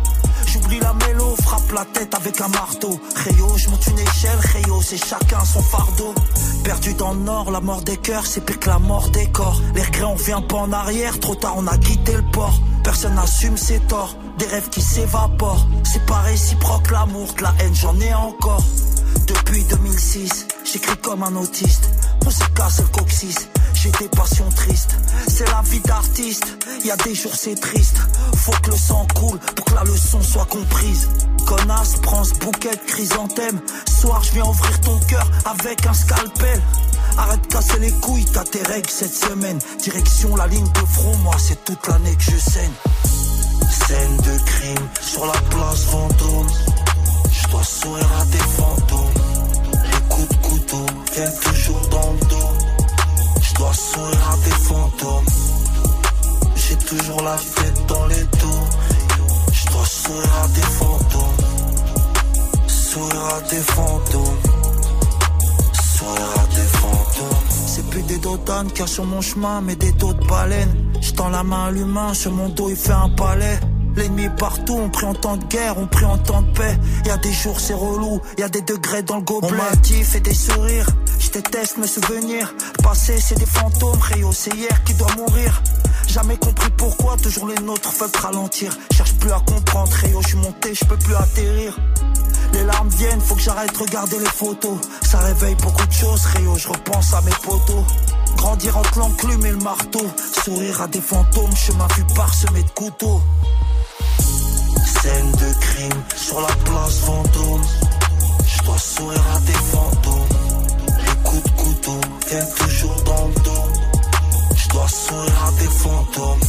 [0.46, 3.00] J'oublie la mélo, frappe la tête avec un marteau.
[3.16, 6.14] Rayo, je monte une échelle, Rayo, c'est chacun son fardeau.
[6.62, 9.60] Perdu dans le nord, la mort des cœurs, c'est pire que la mort des corps.
[9.74, 12.58] Les regrets, on vient pas en arrière, trop tard, on a quitté le port.
[12.82, 15.66] Personne n'assume ses torts, des rêves qui s'évaporent.
[15.84, 18.62] C'est pas réciproque l'amour, de la haine, j'en ai encore.
[19.26, 21.90] Depuis 2006, j'écris comme un autiste.
[22.26, 24.96] On se casse le coccyx, j'ai des passions tristes.
[25.28, 27.98] C'est la vie d'artiste, y a des jours c'est triste.
[28.36, 31.08] Faut que le sang coule pour que la leçon soit comprise.
[31.46, 33.60] Connasse, prends ce bouquet de chrysanthème.
[34.00, 36.62] Soir, je viens ouvrir ton cœur avec un scalpel.
[37.16, 39.58] Arrête de casser les couilles, t'as tes règles cette semaine.
[39.78, 42.72] Direction la ligne de front, moi c'est toute l'année que je saigne.
[43.70, 46.13] Scène de crime sur la place Vendôme.
[68.74, 70.74] Qu'il y a sur mon chemin, mais des dos de baleine.
[71.00, 73.58] J'tends la main à l'humain, sur mon dos il fait un palais.
[73.96, 76.76] L'ennemi partout, on prie en temps de guerre, on prie en temps de paix.
[77.06, 79.52] Y a des jours c'est relou, y a des degrés dans le gobelet.
[79.52, 80.88] On m'a dit fait des sourires,
[81.20, 82.52] je déteste mes souvenirs.
[82.82, 85.62] Passé c'est des fantômes, Rio c'est hier qui doit mourir.
[86.08, 88.76] Jamais compris pourquoi toujours les nôtres veulent ralentir.
[88.92, 91.78] Cherche plus à comprendre, Rio je suis monté, je peux plus atterrir.
[92.52, 94.78] Les larmes viennent, faut que j'arrête de regarder les photos.
[95.02, 97.84] Ça réveille beaucoup de choses, Rio, je repense à mes potos.
[98.36, 100.06] Grandir entre l'enclume et le marteau.
[100.44, 103.20] Sourire à des fantômes, chemin vu parsemé de couteaux.
[105.02, 107.62] Scène de crime sur la place Vendôme.
[108.46, 110.28] Je dois sourire à des fantômes.
[110.98, 113.68] Les coups de couteau viennent toujours dans le dos.
[114.56, 116.40] Je dois sourire à des fantômes.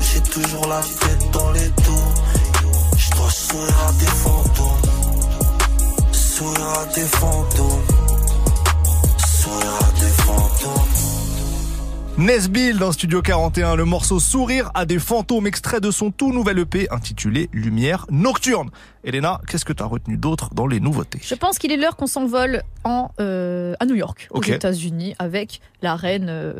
[0.00, 2.06] J'ai toujours la tête dans les dos.
[2.96, 4.90] Je dois sourire à des fantômes.
[6.12, 8.03] Sourire à des fantômes.
[9.44, 10.84] Sourire à des fantômes.
[12.16, 16.60] Nesbill dans Studio 41, le morceau Sourire à des fantômes, extrait de son tout nouvel
[16.60, 18.70] EP intitulé Lumière Nocturne.
[19.04, 21.18] Elena, qu'est-ce que tu as retenu d'autre dans les nouveautés?
[21.22, 25.60] Je pense qu'il est l'heure qu'on s'envole en euh, à New York, aux États-Unis, avec
[25.82, 26.54] la reine euh,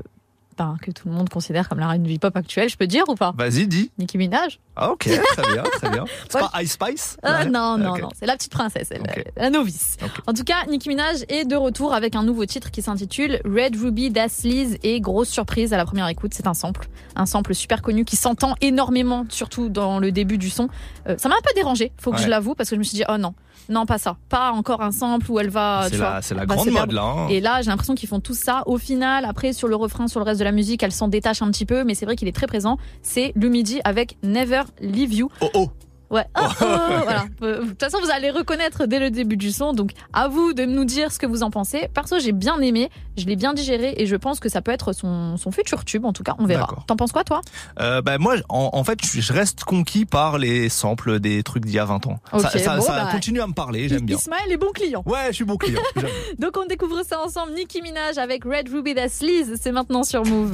[0.57, 2.68] ben, que tout le monde considère comme la reine du hip-hop actuelle.
[2.68, 3.90] Je peux dire ou pas Vas-y, dis.
[3.98, 6.05] Nicki Minaj Ah ok, très bien, très bien.
[6.28, 6.48] C'est Ouais.
[6.52, 7.50] pas Ice Spice Ah, Ouais.
[7.50, 9.02] Non, non, non, c'est la petite princesse, elle,
[9.36, 9.96] la novice.
[10.26, 13.76] En tout cas, Nicki Minaj est de retour avec un nouveau titre qui s'intitule Red
[13.76, 17.55] Ruby Das Liz et grosse surprise à la première écoute, c'est un sample, un sample
[17.55, 20.68] super connu qui s'entend énormément, surtout dans le début du son.
[21.09, 22.22] Euh, ça m'a un peu dérangé, faut que Ouais.
[22.22, 23.34] je l'avoue, parce que je me suis dit oh non,
[23.68, 25.82] non pas ça, pas encore un sample où elle va.
[25.84, 27.02] C'est tu la, vois, c'est la bah, grande mode là.
[27.02, 27.28] hein.
[27.28, 28.62] Et là, j'ai l'impression qu'ils font tout ça.
[28.66, 31.42] Au final, après, sur le refrain, sur le reste de la musique, elle s'en détache
[31.42, 32.78] un petit peu, mais c'est vrai qu'il est très présent.
[33.02, 35.28] C'est Lumidi avec Never Leave You.
[35.40, 35.70] Oh oh
[36.14, 36.24] Ouais.
[36.38, 36.64] Oh, oh,
[37.02, 37.24] voilà.
[37.42, 39.72] Euh, De toute façon, vous allez reconnaître dès le début du son.
[39.72, 41.88] Donc, à vous de nous dire ce que vous en pensez.
[41.92, 44.92] Perso, j'ai bien aimé, je l'ai bien digéré et je pense que ça peut être
[44.92, 46.04] son, son futur tube.
[46.04, 46.68] En tout cas, on verra.
[46.86, 47.40] T'en penses quoi, toi?
[47.80, 51.74] Euh, bah, moi, en, en fait, je reste conquis par les samples des trucs d'il
[51.74, 52.20] y a 20 ans.
[52.38, 54.16] Ça ça, bon, ça bah, continue à me parler, j'aime bien.
[54.16, 55.02] Ismaël est bon client.
[55.06, 55.82] Ouais, je suis bon client.
[56.38, 57.54] Donc, on découvre ça ensemble.
[57.54, 59.58] Nicki Minaj avec Red Ruby That's Liz.
[59.60, 60.52] C'est maintenant sur Move.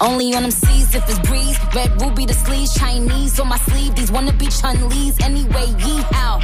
[0.00, 1.58] Only on them seas if it's breeze.
[1.74, 3.94] Red ruby the sleeves, Chinese on my sleeve.
[3.96, 5.66] These wanna be Chun Lee's anyway.
[5.84, 6.38] Yee how?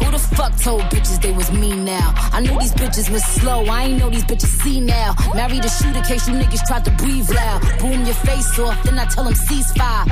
[0.00, 2.12] Who the fuck told bitches they was me now?
[2.32, 3.64] I knew these bitches was slow.
[3.64, 5.14] I ain't know these bitches see now.
[5.34, 7.62] Married a shooter case you niggas tried to breathe loud.
[7.80, 10.04] Boom your face off, then I tell them ceasefire.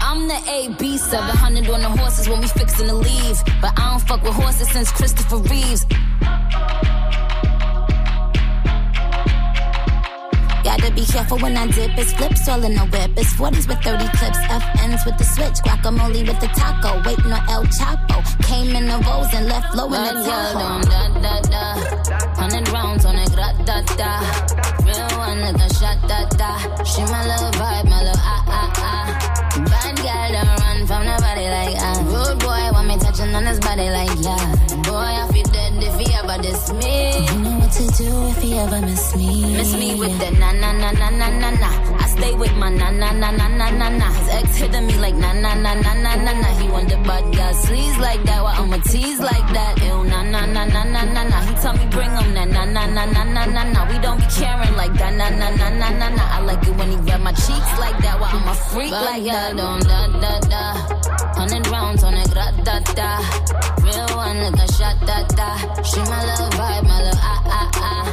[0.00, 3.38] I'm the AB 700 on the horses when we fixin' to leave.
[3.60, 5.84] But I don't fuck with horses since Christopher Reeves.
[10.70, 11.98] Gotta be careful when I dip.
[11.98, 13.10] It's flips all in the whip.
[13.18, 14.38] It's 40s with 30 clips.
[14.38, 15.58] FNs with the switch.
[15.66, 17.02] Guacamole with the taco.
[17.02, 18.22] Waiting on El Chapo.
[18.46, 20.78] Came in the rolls and left low in the Tahoe.
[20.86, 21.64] Da, da, da.
[22.38, 23.32] Hundred rounds on it.
[23.34, 24.22] Gra, da, da.
[24.86, 26.54] Real one nigga shot da, da.
[26.84, 29.06] She my little vibe, my little ah, ah, ah.
[29.74, 31.98] Bad girl don't run from nobody like ah.
[32.14, 34.54] Rude boy want me touching on his body like yeah.
[34.86, 39.16] Boy, I feel dead if he ever diss me to do if he ever miss
[39.16, 39.42] me.
[39.56, 41.70] Miss me with that na na na na na na na.
[42.02, 44.06] I stay with my na na na na na na na.
[44.12, 46.48] His ex hitting me like na na na na na na na.
[46.58, 49.78] He wonder but God sleaze like that, why I'ma tease like that.
[49.82, 51.38] Ew na na na na na na na.
[51.46, 53.80] He tell me bring him na na na na na na na na.
[53.90, 56.24] We don't be caring like that na na na na na na.
[56.36, 59.24] I like it when he grab my cheeks like that, why I'ma freak but like
[59.24, 59.60] that.
[59.60, 60.64] On da da da.
[61.38, 63.10] Hundred rounds on a gra da da.
[63.84, 65.48] Real one like a shot da da.
[65.82, 68.04] She my love vibe, my love ah ah ah.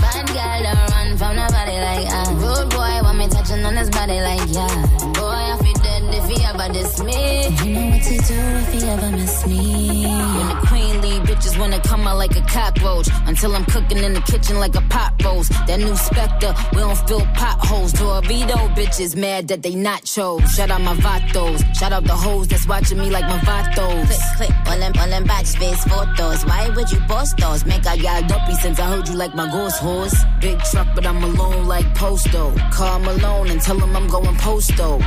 [0.00, 2.28] Bad girl don't run from nobody like ah.
[2.42, 4.86] Rude boy want me touching on his body like yeah.
[5.18, 7.48] Boy, I feel dead if he ever diss me.
[7.64, 10.06] You know what to do if he ever miss me.
[10.06, 10.91] When the queen
[11.32, 13.08] bitches wanna come out like a cockroach.
[13.26, 15.50] Until I'm cooking in the kitchen like a pot roast.
[15.66, 17.92] That new Spectre, we don't fill potholes.
[17.94, 20.42] Dorito bitches mad that they not chose.
[20.54, 21.60] Shout out my vatos.
[21.74, 24.06] Shout out the hoes that's watching me like my vatos.
[24.06, 26.44] Click, click, all them, all them backspace photos.
[26.44, 27.64] Why would you post those?
[27.64, 30.16] Make I got dopey since I heard you like my ghost horse.
[30.40, 32.54] Big truck, but I'm alone like Posto.
[32.72, 34.98] Call Malone and tell him I'm going posto.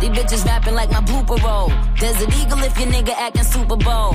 [0.00, 1.68] These bitches rapping like my blooper roll.
[1.98, 4.14] Desert Eagle if your nigga acting Super Bowl.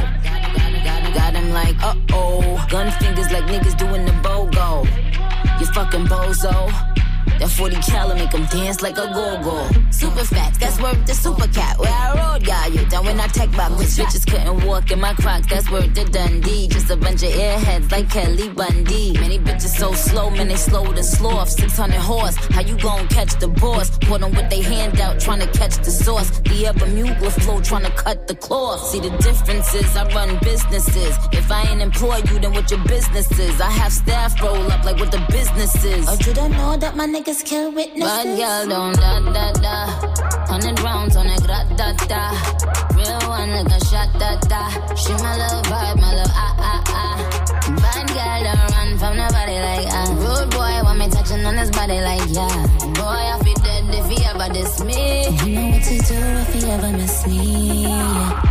[1.14, 2.66] Got him like, uh oh.
[2.70, 4.86] Gun fingers like niggas doing the BOGO.
[5.60, 6.72] You fucking bozo.
[7.42, 9.68] That 40 cal make him dance like a go-go.
[9.90, 11.80] Super fat, that's worth the super cat.
[11.80, 12.86] Where I rode, got you.
[12.86, 15.48] Down when I tech back, which bitches couldn't walk in my crocs.
[15.48, 16.68] That's worth the Dundee.
[16.68, 19.14] Just a bunch of airheads like Kelly Bundy.
[19.14, 21.50] Many bitches so slow, man, they slow to sloth.
[21.50, 23.90] 600 horse, how you gon' catch the boss?
[23.98, 26.30] Put them with they hand out, trying to catch the sauce.
[26.42, 28.86] The ever mule flow, trying to cut the cloth.
[28.90, 31.18] See the differences, I run businesses.
[31.32, 33.60] If I ain't employ you, then what your business is?
[33.60, 36.08] I have staff roll up like what the business is.
[36.08, 38.04] Oh, you don't know that my niggas kill witnesses?
[38.04, 39.86] Bad girl don't da da da.
[40.48, 42.32] Hundred rounds on a gra da da.
[42.96, 44.70] Real one like a shot da da.
[44.96, 47.18] She my little vibe, my little ah ah ah.
[47.82, 50.08] Bad girl don't run from nobody like ah.
[50.20, 52.68] Rude boy want me touching on his body like yeah.
[53.00, 55.28] Boy I feel dead if he ever diss me.
[55.46, 57.84] You know what to do if he ever miss me.
[57.88, 58.51] Yeah.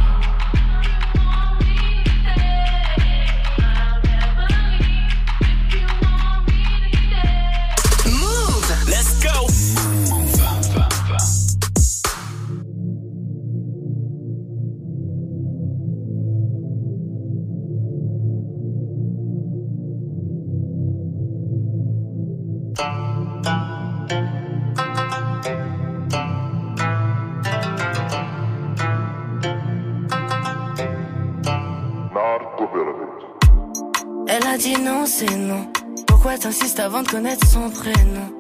[34.43, 35.67] Elle a dit non, c'est non.
[36.07, 38.33] Pourquoi t'insistes avant de connaître son prénom?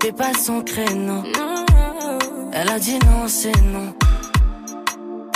[0.00, 1.22] T'es pas son créneau.
[2.52, 3.94] Elle a dit non, c'est non.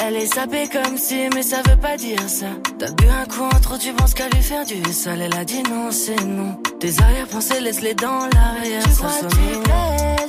[0.02, 2.46] Elle est sapée comme si, mais ça veut pas dire ça.
[2.78, 5.22] T'as bu un coup en trop, tu penses qu'à lui faire du sale.
[5.22, 6.58] Elle a dit non, c'est non.
[6.80, 8.82] Tes arrière-pensées, laisse-les dans l'arrière.
[8.82, 9.10] Tu crois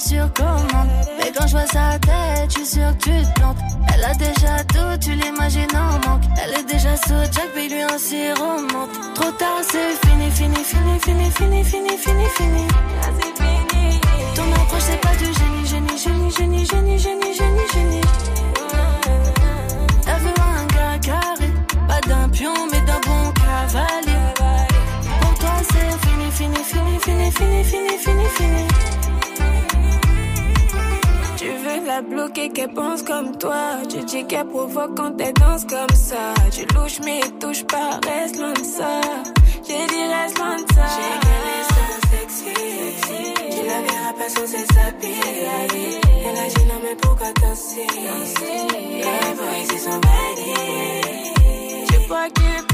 [0.01, 3.57] sur commande Mais quand je vois sa tête, je suis sûr que tu te plantes
[3.93, 6.23] Elle a déjà tout, tu l'imagines en manque.
[6.41, 8.89] Elle est déjà sous Jack, paye lui un remonte.
[9.15, 12.67] Trop tard, c'est fini, fini, fini, fini, fini, fini, fini, fini.
[14.35, 18.01] Ton approche, c'est pas du génie, génie, génie, génie, génie, génie, génie, génie.
[20.07, 21.49] Elle veut un gars carré,
[21.87, 24.33] pas d'un pion, mais d'un bon cavalier.
[25.21, 28.90] Pour toi, c'est fini, fini, fini, fini, fini, fini, fini, fini.
[32.01, 33.81] La bloquer, qu'elle pense comme toi.
[33.89, 36.33] Tu dis qu'elle provoque quand elle danse comme ça.
[36.51, 39.01] Tu louches, mais touche pas, reste loin de ça.
[39.67, 40.85] J'ai dit, reste loin de ça.
[40.95, 42.53] J'ai qu'elle est so sexy.
[43.51, 45.47] Tu la verras pas sans elle s'habiller.
[46.25, 47.87] Elle a dit, non, mais pourquoi danser?
[47.89, 50.53] Elle veut ici son body.
[51.87, 52.70] Tu crois si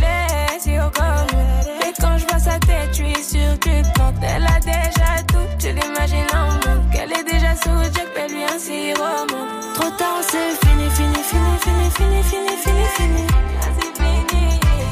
[0.79, 1.87] au.
[1.87, 4.15] Et quand je vois sa tête, je suis sûre que plantes.
[4.21, 6.93] Elle a déjà tout, tu l'imagines en manque.
[6.93, 9.27] Elle est déjà sous Jack, mais lui un sirop.
[9.75, 13.25] Trop tard, c'est fini, fini, fini, fini, fini, fini, fini, fini.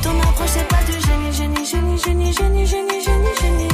[0.02, 3.68] Ton approche, c'est pas du génie, génie, génie, génie, génie, génie, génie, génie.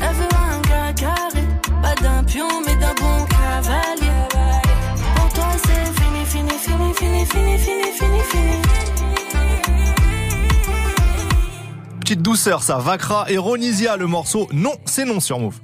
[0.00, 1.44] Elle veut un gars carré,
[1.82, 4.12] pas d'un pion, mais d'un bon cavalier.
[5.14, 7.81] Pour toi, c'est fini, fini, fini, fini, fini, fini, fini, fini.
[12.12, 12.76] Petite douceur, ça.
[12.76, 14.46] Vacra et Ronisia, le morceau.
[14.52, 15.58] Non, c'est non sur Move.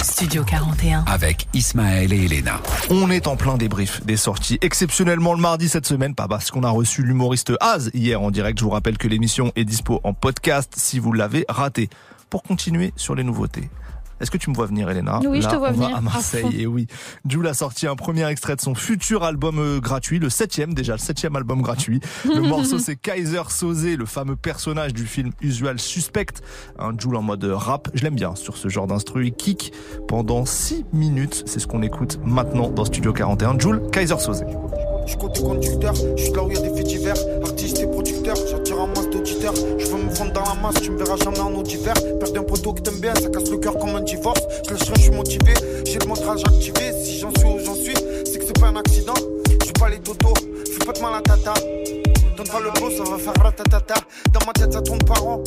[0.00, 1.04] Studio 41.
[1.08, 2.60] Avec Ismaël et Elena.
[2.90, 6.62] On est en plein débrief des sorties exceptionnellement le mardi cette semaine, pas parce qu'on
[6.62, 8.60] a reçu l'humoriste Az hier en direct.
[8.60, 11.90] Je vous rappelle que l'émission est dispo en podcast si vous l'avez raté.
[12.30, 13.68] Pour continuer sur les nouveautés.
[14.22, 15.94] Est-ce que tu me vois venir, Elena Oui, je Là, te vois on va venir,
[15.96, 16.46] à à Marseille.
[16.60, 16.86] Et oui,
[17.28, 20.92] Jules a sorti un premier extrait de son futur album euh, gratuit, le septième déjà,
[20.92, 22.00] le septième album gratuit.
[22.24, 26.26] Le morceau c'est Kaiser Soze, le fameux personnage du film Usual Suspect.
[26.78, 27.88] Un Jules en mode rap.
[27.94, 29.26] Je l'aime bien sur ce genre d'instru.
[29.26, 29.72] Il kick
[30.06, 31.42] pendant 6 minutes.
[31.46, 33.58] C'est ce qu'on écoute maintenant dans Studio 41.
[33.58, 34.44] Jules, Kaiser Soze.
[35.04, 35.94] je suis côté conducteur.
[36.16, 38.36] Je suis là où il y a des faits divers, artistes et producteurs.
[38.48, 39.54] J'attire un masse d'auditeurs.
[39.78, 41.94] Je veux me fondre dans la masse, tu me verras jamais en eau d'hiver.
[42.20, 44.40] Perdre un poteau que t'aimes bien, ça casse le cœur comme un divorce.
[44.68, 45.54] Je lâcherai, je suis motivé.
[45.84, 46.92] J'ai le montrage activé.
[47.02, 49.14] Si j'en suis où j'en suis, c'est que c'est pas un accident.
[49.60, 50.34] Je suis pas les totos,
[50.70, 51.54] fais pas de mal à tata.
[52.36, 53.94] Donne pas le beau, ça va faire ratatata.
[54.32, 55.42] Dans ma tête, ça tourne par an.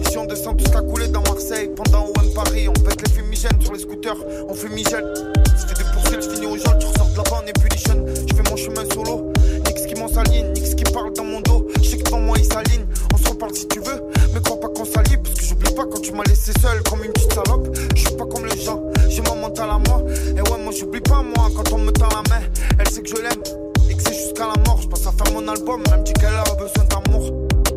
[0.00, 1.70] Ici, on descend tous la couler dans Marseille.
[1.76, 4.16] Pendant One Paris, on pète les fumigènes sur les scooters.
[4.48, 5.04] On fait Michel.
[5.56, 6.78] Ça fait des poursuites, je finis au jol.
[6.78, 8.04] Tu ressors de là-bas en ébullition.
[8.28, 9.32] Je fais mon chemin solo.
[9.66, 11.68] Nix qui m'en s'aligne, Nix qui parle dans mon dos.
[11.80, 12.84] Je sais que devant moi, il s'aligne.
[13.14, 14.02] On se reparle si tu veux.
[14.34, 14.68] Mais crois pas
[15.72, 17.68] j'oublie pas quand tu m'as laissé seul comme une petite salope.
[17.94, 18.82] Je suis pas comme les gens.
[19.08, 20.02] J'ai mon mental à moi.
[20.36, 22.44] Et ouais, moi, j'oublie pas moi quand on me tend la main.
[22.78, 23.42] Elle sait que je l'aime.
[23.90, 24.80] Et que c'est jusqu'à la mort.
[24.82, 25.82] Je passe à faire mon album.
[25.92, 27.30] Elle me dit qu'elle a besoin d'amour.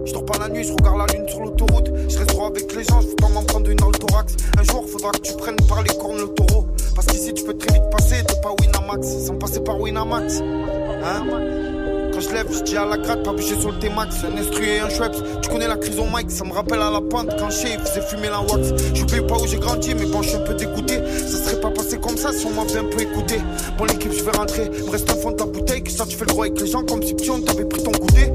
[0.06, 1.90] Je dors pas la nuit, je regarde la lune sur l'autoroute.
[2.10, 4.36] Je reste droit avec les gens, je veux pas m'en prendre une dans le thorax.
[4.60, 6.68] Un jour, faudra que tu prennes par les cornes le taureau.
[6.94, 10.42] Parce qu'ici, tu peux très vite passer de pas Winamax sans passer par Winamax.
[10.42, 11.75] Hein?
[12.16, 14.16] Quand je lève, je dis à la gratte, pas bouger sur le T-Max.
[14.24, 16.90] Un instru et un Schweppes, tu connais la crise au mic, ça me rappelle à
[16.90, 18.70] la pente quand chez il faisait fumer la wax.
[18.94, 21.02] J'oublie pas où j'ai grandi, mais bon, je suis un peu dégoûté.
[21.28, 23.42] Ça serait pas passé comme ça si on m'avait un peu écouté.
[23.78, 25.84] Bon, l'équipe, je vais rentrer, me reste un fond de ta bouteille.
[25.84, 27.84] Que ça, tu fais le droit avec les gens comme si petit on t'avait pris
[27.84, 28.32] ton goûter.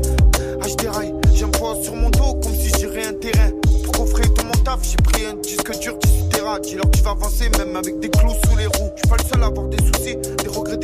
[0.61, 1.14] Ah, je déraille,
[1.53, 3.51] poids sur mon dos comme si j'irais un terrain.
[3.85, 6.59] Pour coffrer tout mon taf, j'ai pris un disque dur, 18 terrain.
[6.61, 8.91] Dis-leur tu vas avancer, même avec des clous sous les roues.
[8.97, 10.80] Je suis pas le seul à avoir des soucis, des regrets.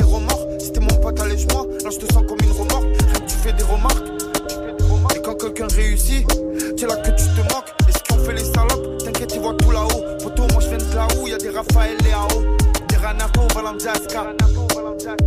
[0.67, 1.65] Si t'es mon pote, allège-moi.
[1.85, 2.87] Là, je te sens comme une remorque.
[2.99, 4.03] Rien que tu fais des remarques.
[5.15, 6.27] Et quand quelqu'un réussit,
[6.77, 7.73] c'est là que tu te moques.
[7.89, 10.03] Et ce qu'on fait les salopes, t'inquiète, ils voient tout là-haut.
[10.21, 12.43] Poto, moi je viens de là où y a des Raphaël et AO.
[12.89, 14.27] Des Ranato, Valenziasca.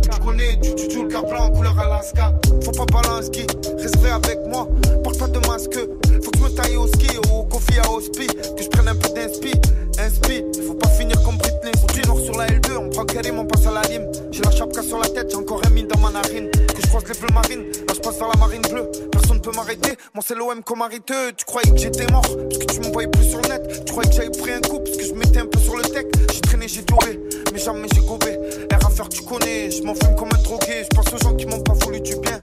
[0.02, 2.34] Tu connais du tutu, le car blanc en couleur Alaska.
[2.62, 3.46] Faut pas ski,
[3.78, 4.68] reste vrai avec moi.
[5.02, 5.78] Porte pas de masque,
[6.22, 8.26] faut que je me taille au ski ou au coffee à hospi.
[8.26, 9.52] Que je prenne un peu d'inspi,
[9.98, 10.44] inspi.
[10.66, 11.72] Faut pas finir comme Britney.
[11.94, 14.10] Du nord sur la L2, on prend Karim, on passe à la lime.
[14.30, 16.50] J'ai la chapka sur la tête, j'ai encore un mine dans ma narine.
[16.50, 18.90] Que je croise les bleus marines, là je passe vers la marine bleue.
[19.10, 21.32] Personne peut m'arrêter, mon c'est l'OM comme arrêteux.
[21.36, 23.84] Tu croyais que j'étais mort, parce que tu m'envoyais plus sur le net.
[23.84, 25.82] Tu croyais que j'avais pris un coup, parce que je mettais un peu sur le
[25.82, 26.06] tech.
[26.32, 27.20] J'ai traîné, j'ai touré,
[27.52, 28.38] mais jamais j'ai gobé.
[28.72, 30.84] R à faire, tu connais, je m'en fume comme un drogué.
[30.90, 32.40] Je pense aux gens qui m'ont pas voulu du bien.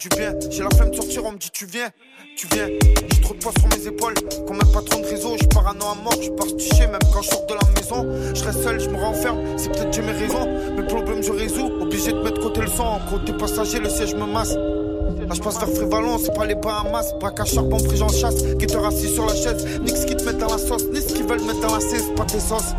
[0.00, 1.90] Du bien, j'ai la flemme de sortir, on me dit tu viens,
[2.34, 2.68] tu viens.
[3.12, 4.14] J'ai trop de poids sur mes épaules,
[4.46, 5.36] comme un patron de réseau.
[5.38, 8.34] Je parano à mort, je pars sticher, même quand je sors de la maison.
[8.34, 10.46] Je reste seul, je me renferme, c'est peut-être j'ai mes raisons.
[10.74, 12.98] Mais le problème je résous, obligé de mettre côté le sang.
[13.10, 14.54] Côté passager, le siège me masse.
[14.54, 18.42] Là je passe vers Frivalon, c'est pas les Bahamas, braque à charbon, pris j'en chasse,
[18.56, 21.26] guetteur assis sur la chaise, nix qui te met dans la sauce, ni ce qu'ils
[21.26, 22.74] veulent mettre dans la cesse, c'est pas tes sauces.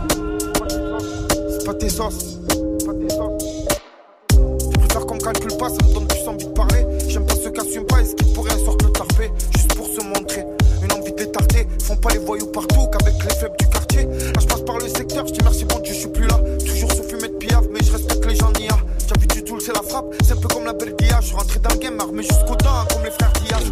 [1.52, 2.38] C'est pas tes sauces.
[4.32, 6.11] Je préfère qu'on me calcule pas, ça me donne
[12.02, 14.04] pas les voyous partout qu'avec les faibles du quartier.
[14.06, 16.40] Là je passe par le secteur, je dis merci bon Dieu, je suis plus là.
[16.66, 18.76] Toujours sous fumée de piaf, mais je respecte les gens d'IA.
[19.20, 20.96] Vu du tout, c'est la frappe, c'est un peu comme la belle.
[21.22, 23.72] Je suis rentré dans le game, armé jusqu'aux dents, comme les frères Diaz.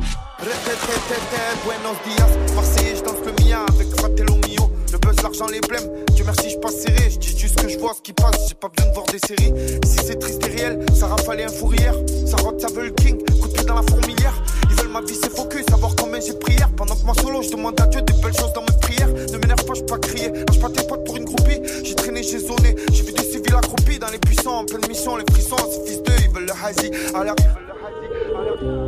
[1.65, 2.53] Buenos dias.
[2.55, 4.69] Marseillais, je danse le mia avec Fratello mio.
[4.91, 5.89] Le buzz, l'argent, les blèmes.
[6.13, 7.09] Dieu merci, je passe serré.
[7.09, 9.19] Je dis juste que je vois ce qui passe, j'ai pas besoin de voir des
[9.19, 9.53] séries.
[9.85, 11.95] Si c'est triste et réel, ça rafale un fourrière.
[12.27, 13.17] Ça rote, ça veut le king.
[13.39, 14.33] Coup dans la fourmilière.
[14.91, 16.69] Ma vie, c'est focus, savoir combien j'ai prière.
[16.75, 19.09] Pendant que moi solo, je demande à Dieu des belles choses dans mes prières.
[19.09, 20.29] Ne m'énerve pas, je pas crier.
[20.29, 21.61] Lâche pas tes potes pour une groupie.
[21.83, 22.75] J'ai traîné, j'ai zoné.
[22.91, 24.59] J'ai vu des civils accroupis dans les puissants.
[24.61, 26.91] En pleine mission, les frissons, ces fils d'eux, ils veulent le hazy.
[27.13, 27.35] Alors,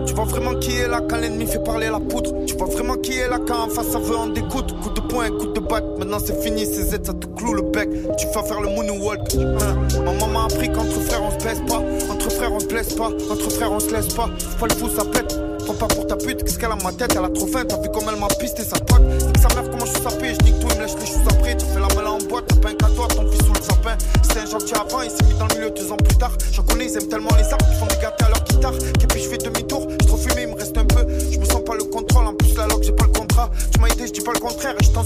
[0.08, 2.34] tu vois vraiment qui est là quand l'ennemi fait parler la poudre.
[2.48, 4.80] Tu vois vraiment qui est là quand en face ça veut en découdre.
[4.80, 5.86] Coup de poing, coup de batte.
[6.00, 7.90] Maintenant c'est fini, ces aides ça te cloue le bec.
[8.18, 9.36] Tu vas faire le moonwalk.
[9.36, 11.82] Ma maman m'a appris qu'entre frères on se baisse pas.
[12.12, 13.10] Entre frères on se blesse pas.
[13.30, 14.30] Entre frères on se laisse pas.
[14.60, 15.51] Pas le fou ça pète.
[15.82, 17.90] Pas pour ta pute, qu'est-ce qu'elle a ma tête, elle a trop faim, t'as vu
[17.90, 19.02] comme elle m'a pisté sa pote.
[19.02, 21.26] Nique sa mère, comment je suis sapé, je nique tout, il me lèche les choses
[21.28, 21.58] après.
[21.58, 23.98] Tu fais la mêlée en boîte, t'as pas un toi, ton fils sous le sapin.
[24.22, 26.38] C'était un gentil avant, il s'est mis dans le milieu deux ans plus tard.
[26.52, 28.76] J'en connais, ils aiment tellement les armes qu'ils font des gâtés à leur guitare.
[28.76, 31.02] Et puis je fais demi-tour, je trop fumé, il me reste un peu.
[31.10, 33.50] Je me sens pas le contrôle, en plus la loque, j'ai pas le contrat.
[33.74, 35.04] Tu m'as aidé, je dis pas le contraire, je t'en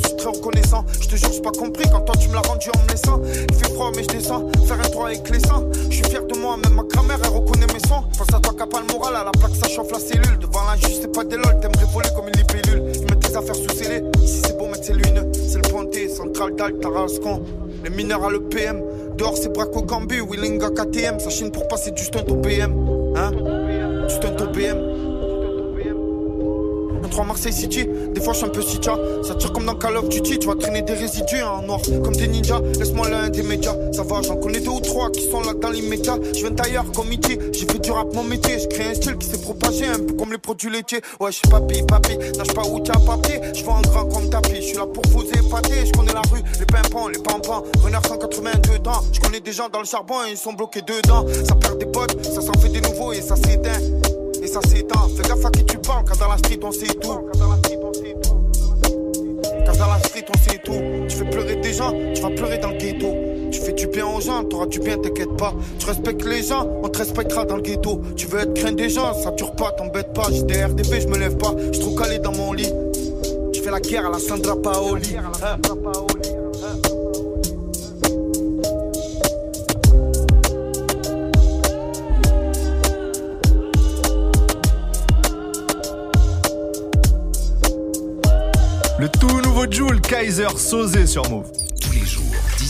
[0.76, 1.01] reconnaissant.
[1.01, 3.21] Je te jure, j'ai pas compris quand toi tu me l'as rendu en me laissant.
[3.49, 5.69] Il fait froid, mais je descends, faire un tour avec les sangs.
[5.89, 8.03] Je suis fier de moi, même ma grand-mère, elle reconnaît mes sons.
[8.17, 10.38] Face à toi, qui a pas le moral, à la plaque, ça chauffe la cellule.
[10.39, 12.91] Devant la juge, c'est pas des lol, t'aimerais voler comme une libellule.
[12.95, 14.03] Ils mettent tes affaires sous scellé.
[14.21, 15.32] Ici c'est beau, mais c'est lumineux.
[15.34, 17.43] C'est le ponté, central d'Al, Tarascon.
[17.84, 18.82] Les mineurs à l'EPM.
[19.17, 21.19] Dehors c'est Braco Gambu, Willinga KTM.
[21.19, 22.73] Ça chine pour passer du stunt au BM.
[23.15, 23.32] Hein?
[23.32, 25.14] Du stunt au BM.
[27.16, 27.88] 3 Marseille City.
[28.13, 28.93] Des fois, je suis un peu sitcha.
[29.24, 30.38] Ça tire comme dans Call of Duty.
[30.38, 32.59] Tu vas traîner des résidus en noir, comme des ninjas.
[32.78, 33.74] Laisse-moi l'un des médias.
[33.93, 36.18] Ça va, j'en connais deux ou trois qui sont là dans l'immédiat.
[36.34, 37.39] Je viens d'ailleurs comme E.T.
[37.53, 38.59] J'ai fait du rap mon métier.
[38.59, 40.99] Je crée un style qui s'est propagé un peu comme les produits laitiers.
[41.22, 42.18] Ouais, je suis papi, papi.
[42.38, 43.39] Nage pas où t'as papier.
[43.53, 44.55] Je vois un grand comme tapis.
[44.57, 45.86] Je suis là pour vous épater.
[45.86, 47.63] Je connais la rue, les pimpons, les pampans.
[47.82, 49.03] Renard 182 ans.
[49.13, 51.26] Je connais des gens dans le charbon et ils sont bloqués dedans.
[51.47, 53.80] Ça perd des potes, ça s'en fait des nouveaux et ça s'éteint.
[54.45, 55.07] Et ça s'éteint.
[55.17, 57.07] Fais gaffe à qui tu parles, car dans la street on sait tout.
[57.09, 57.79] Car dans la street
[60.29, 61.07] on sait tout.
[61.09, 63.07] Tu fais pleurer des gens, tu vas pleurer dans le ghetto.
[63.51, 65.51] Tu fais du bien aux gens, t'auras du bien, t'inquiète pas.
[65.79, 67.99] Tu respectes les gens, on te respectera dans le ghetto.
[68.15, 70.27] Tu veux être crainte des gens, ça dure pas, t'embête pas.
[70.31, 72.71] J'ai des RDP, je me lève pas, je trop calé dans mon lit.
[73.51, 75.15] Tu fais la guerre à la Sandra Paoli.
[75.17, 75.55] Hein.
[89.05, 91.64] Le tout nouveau Joule Kaiser Sosé sur Move.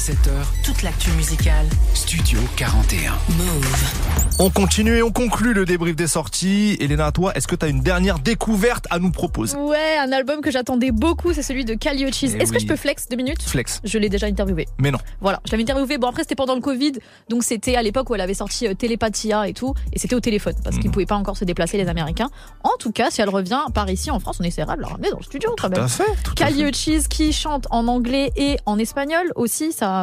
[0.06, 1.66] Tous les jours, 17h, Toute l'actu musicale.
[1.93, 3.14] Studio 41.
[3.38, 3.93] Move.
[4.39, 6.78] On continue et on conclut le débrief des sorties.
[6.80, 9.58] Elena, toi, est-ce que tu as une dernière découverte à nous proposer?
[9.58, 12.34] Ouais, un album que j'attendais beaucoup, c'est celui de Kali Uchis.
[12.36, 13.41] Eh Est-ce que je peux flex deux minutes?
[13.41, 13.80] Flex.
[13.84, 14.68] Je l'ai déjà interviewé.
[14.78, 14.99] Mais non.
[15.22, 15.97] Voilà, je l'avais interviewé.
[15.97, 16.93] Bon, après, c'était pendant le Covid,
[17.30, 20.20] donc c'était à l'époque où elle avait sorti euh, Télépathia et tout, et c'était au
[20.20, 20.82] téléphone, parce Mhm.
[20.82, 22.30] qu'ils pouvaient pas encore se déplacer, les Américains.
[22.64, 25.10] En tout cas, si elle revient par ici en France, on essaiera de la ramener
[25.12, 25.86] dans le studio quand Tout même.
[25.86, 26.03] à fait.
[26.24, 26.70] Tout à Kali fait.
[26.70, 29.95] Uchis qui chante en anglais et en espagnol aussi, sa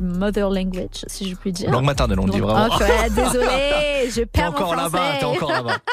[0.00, 1.70] mother language, si je puis dire.
[1.70, 2.68] Langue maternelle, on dit vraiment.
[2.72, 5.18] Ah, ouais, désolé, je perds mon encore là-bas, français.
[5.20, 5.76] t'es encore là-bas.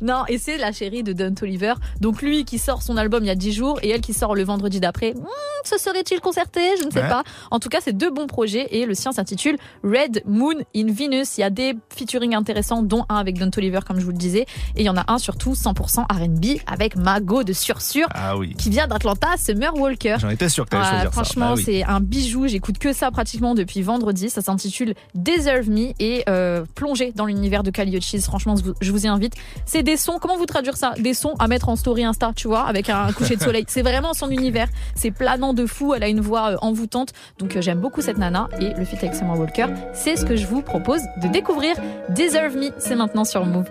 [0.00, 1.74] Non, et c'est la chérie de Don Oliver.
[2.00, 4.34] Donc lui qui sort son album il y a 10 jours et elle qui sort
[4.34, 5.12] le vendredi d'après.
[5.12, 5.24] Hmm,
[5.64, 6.60] se serait-il concerté?
[6.80, 7.08] Je ne sais Ouais.
[7.08, 7.22] pas.
[7.50, 11.38] En tout cas, c'est deux bons projets et le sien s'intitule Red Moon in Venus.
[11.38, 14.16] Il y a des featuring intéressants, dont un avec Don Oliver, comme je vous le
[14.16, 14.46] disais.
[14.74, 18.54] Et il y en a un surtout 100% R&B avec Mago de Sursure Ah oui.
[18.58, 20.16] qui vient d'Atlanta, Summer Walker.
[20.18, 21.10] J'en étais sûr que t'allais choisir ça.
[21.12, 21.62] franchement, Bah oui.
[21.64, 22.48] c'est un bijou.
[22.48, 24.30] J'écoute que ça pratiquement depuis vendredi.
[24.30, 28.20] Ça s'intitule Deserve Me et euh, plonger dans l'univers de Kali Uchis.
[28.22, 29.34] Franchement, je vous y invite.
[29.66, 30.18] C'est des sons.
[30.20, 30.94] Comment vous traduire ça?
[30.98, 33.64] Des sons à mettre en story Insta, tu vois, avec un coucher de soleil.
[33.68, 34.68] c'est vraiment son univers.
[34.94, 35.94] C'est planant de fou.
[35.94, 37.12] Elle a une voix euh, envoûtante.
[37.38, 39.66] Donc euh, j'aime beaucoup cette nana et le feat avec Summer Walker.
[39.92, 41.76] C'est ce que je vous propose de découvrir.
[42.10, 43.68] Deserve Me, c'est maintenant sur Move.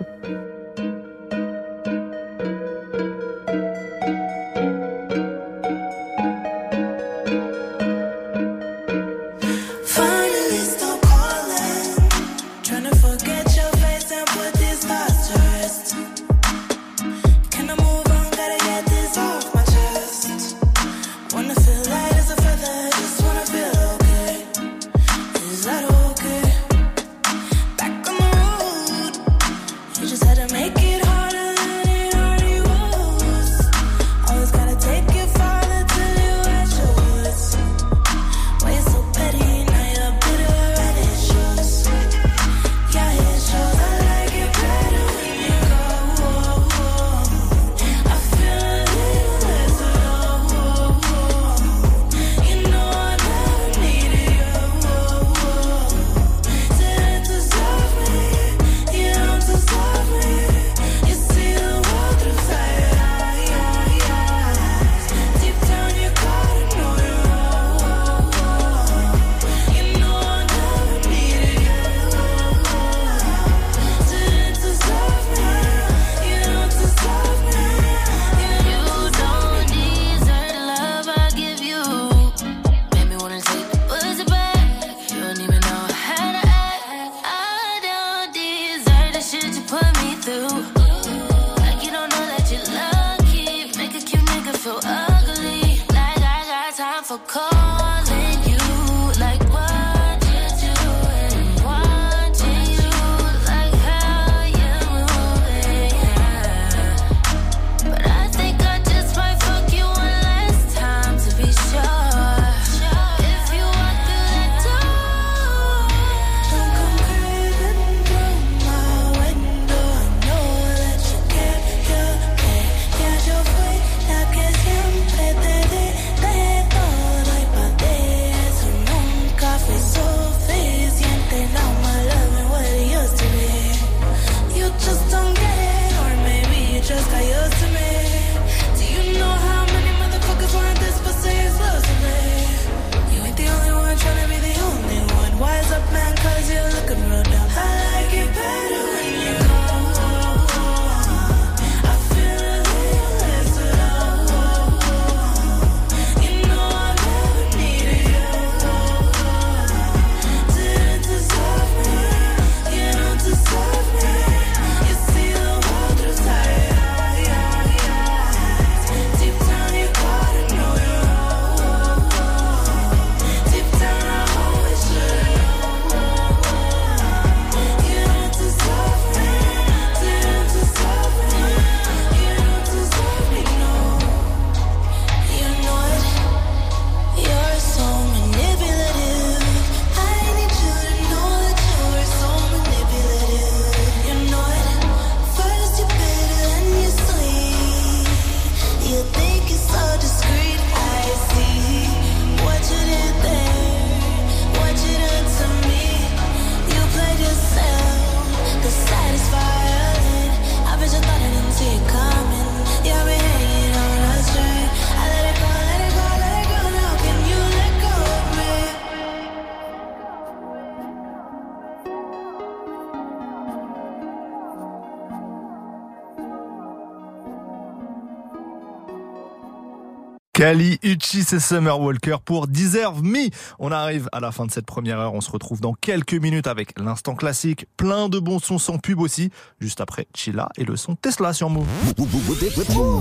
[230.44, 233.30] Kali, Uchis et Summer Walker pour Deserve Me.
[233.58, 235.14] On arrive à la fin de cette première heure.
[235.14, 237.64] On se retrouve dans quelques minutes avec l'instant classique.
[237.78, 239.30] Plein de bons sons sans pub aussi.
[239.58, 241.66] Juste après Chilla et le son Tesla sur Move.
[241.96, 243.00] C'est Sérum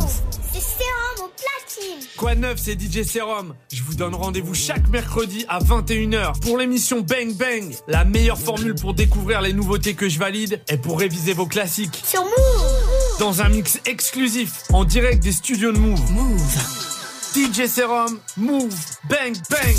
[1.18, 2.08] au platine.
[2.16, 3.56] Quoi de neuf, c'est DJ Serum.
[3.74, 7.76] Je vous donne rendez-vous chaque mercredi à 21h pour l'émission Bang Bang.
[7.90, 12.04] La meilleure formule pour découvrir les nouveautés que je valide et pour réviser vos classiques.
[12.06, 13.20] Sur Move.
[13.20, 16.12] Dans un mix exclusif, en direct des studios de Move.
[16.14, 17.03] Move.
[17.34, 18.76] DJ Serum, Move,
[19.10, 19.76] Bang Bang.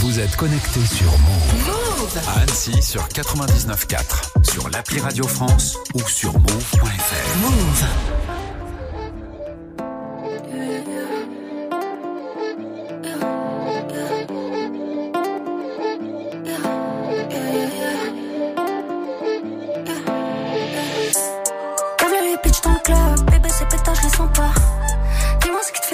[0.00, 2.18] Vous êtes connecté sur Move.
[2.28, 7.38] À Annecy sur 99.4, sur l'appli Radio France ou sur move.fr.
[7.40, 8.37] Move.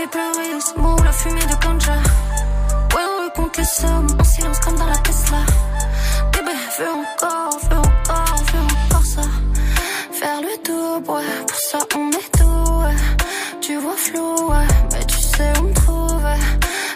[0.05, 1.93] Fait pleurer, ce mot, la fumée de ganja.
[2.95, 5.39] Ouais, on compte les sommes, en silence comme dans la Tesla.
[6.33, 9.23] Bébé, fais encore, fais encore, fais encore ça.
[10.13, 12.97] Faire le double, ouais, pour ça on est tout, ouais.
[13.61, 16.41] Tu vois flou, ouais, mais tu sais où me trouver.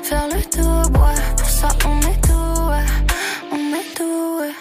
[0.02, 2.86] Faire le double, ouais, pour ça on est tout, ouais.
[3.52, 4.54] On est tout, ouais.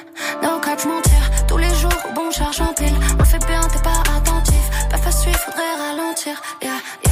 [0.43, 2.97] No cap, mentir, tous les jours, au bon charge en pile.
[3.13, 4.63] On le fait bien, t'es pas attentif.
[5.03, 6.41] Pas suivre, faudrait ralentir.
[6.61, 6.71] Yeah,
[7.05, 7.06] yeah.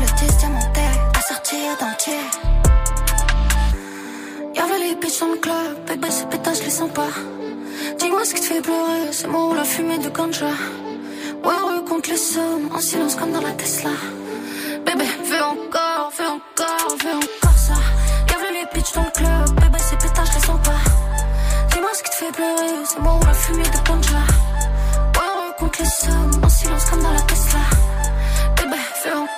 [0.00, 2.14] Le test diamanté, à d'entier.
[4.54, 7.12] Y'avait les bitches dans le club, bébé ces pétages, je les sens pas.
[7.98, 10.46] Dis-moi ce qui te fait pleurer, c'est moi ou la fumée de ganja.
[11.44, 13.90] Ouais, on compte les sommes, en silence comme dans la Tesla.
[14.86, 17.74] Bébé, fais encore, fais encore, fais encore ça.
[18.30, 20.82] Y'avait les bitches dans le club, bébé ces pétages, je les sens pas.
[21.74, 24.24] Dis-moi ce qui te fait pleurer, c'est moi ou la fumée de ganja.
[25.16, 27.60] Ouais, on compte les sommes, en silence comme dans la Tesla.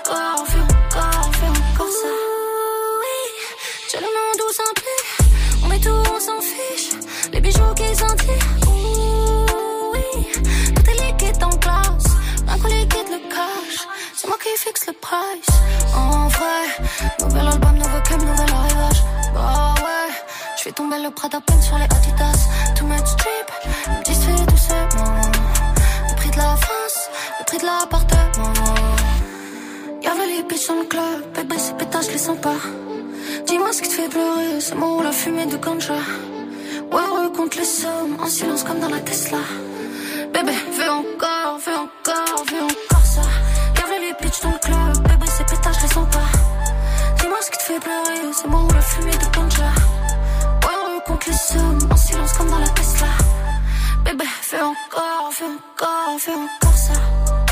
[0.07, 2.09] Encore, fais encore, fais encore ça.
[3.01, 3.19] Oui,
[3.91, 5.05] j'ai le monde où sans plus.
[5.65, 6.91] On est tout, on s'en fiche.
[7.33, 8.27] Les bijoux qui sentent.
[8.67, 10.27] Oui,
[10.75, 12.05] tout est en glace.
[12.47, 13.87] Rien qu'on liquide le cash.
[14.15, 15.47] C'est moi qui fixe le price.
[15.97, 16.85] En vrai,
[17.21, 19.03] nouvel album, nouveau club, nouvel arrivage.
[19.35, 20.13] Bah ouais,
[20.59, 22.49] je fais tomber le Prada peine sur les Adidas.
[22.77, 23.49] Too much trip,
[23.89, 25.23] me disfait doucement.
[26.11, 28.94] Le prix de la France, le prix de l'appartement.
[30.05, 32.61] Y'avait les bitches dans le club, bébé ces pétages, je les sens pas.
[33.47, 35.95] Dis-moi ce qui te fait pleurer, c'est moi ou la fumée de ganja.
[36.93, 39.39] Ouais, on compte les sommes, en silence comme dans la Tesla.
[40.35, 43.23] Bébé, fais encore, fais encore, fais encore ça.
[43.79, 46.31] Y'avait les bitches dans le club, bébé ces pétages, je les sens pas.
[47.21, 49.73] Dis-moi ce qui te fait pleurer, c'est moi ou la fumée de ganja.
[50.65, 53.07] Ouais, on compte les sommes, en silence comme dans la Tesla.
[54.05, 57.44] Bébé, fais encore, fais encore, fais encore ça.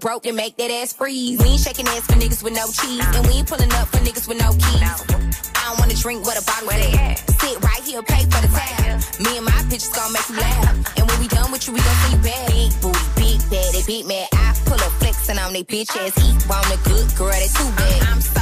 [0.00, 1.38] Broke, then make that ass freeze.
[1.38, 3.04] We ain't shaking ass for niggas with no cheese.
[3.14, 4.80] And we ain't pulling up for niggas with no keys.
[4.80, 7.18] I don't wanna drink what a bottle at.
[7.40, 9.04] Sit right here, pay for the tab.
[9.20, 10.96] Me and my bitches gon' make you laugh.
[10.96, 12.48] And when we done with you, we gon' see back.
[12.48, 14.28] Big booty, big bad, they big mad.
[14.32, 16.16] I pull up flexing on they bitch ass.
[16.16, 18.02] He want a good girl, they too bad.
[18.08, 18.39] I'm so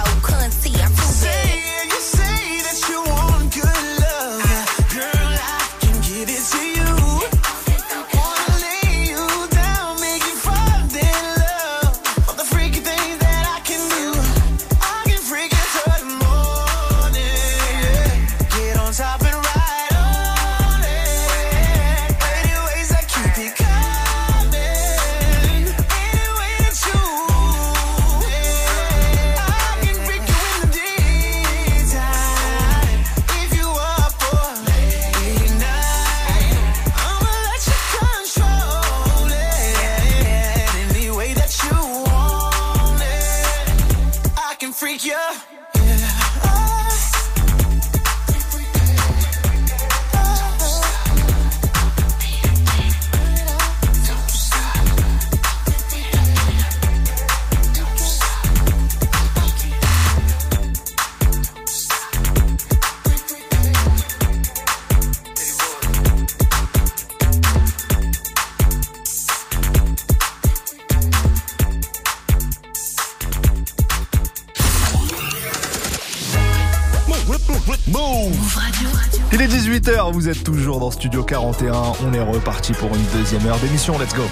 [80.19, 81.73] vous êtes toujours dans Studio 41.
[82.05, 83.97] On est reparti pour une deuxième heure d'émission.
[84.01, 84.25] Let's go.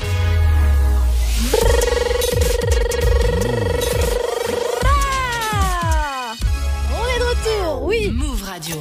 [6.91, 8.11] On est de retour, oui.
[8.13, 8.75] Move Radio.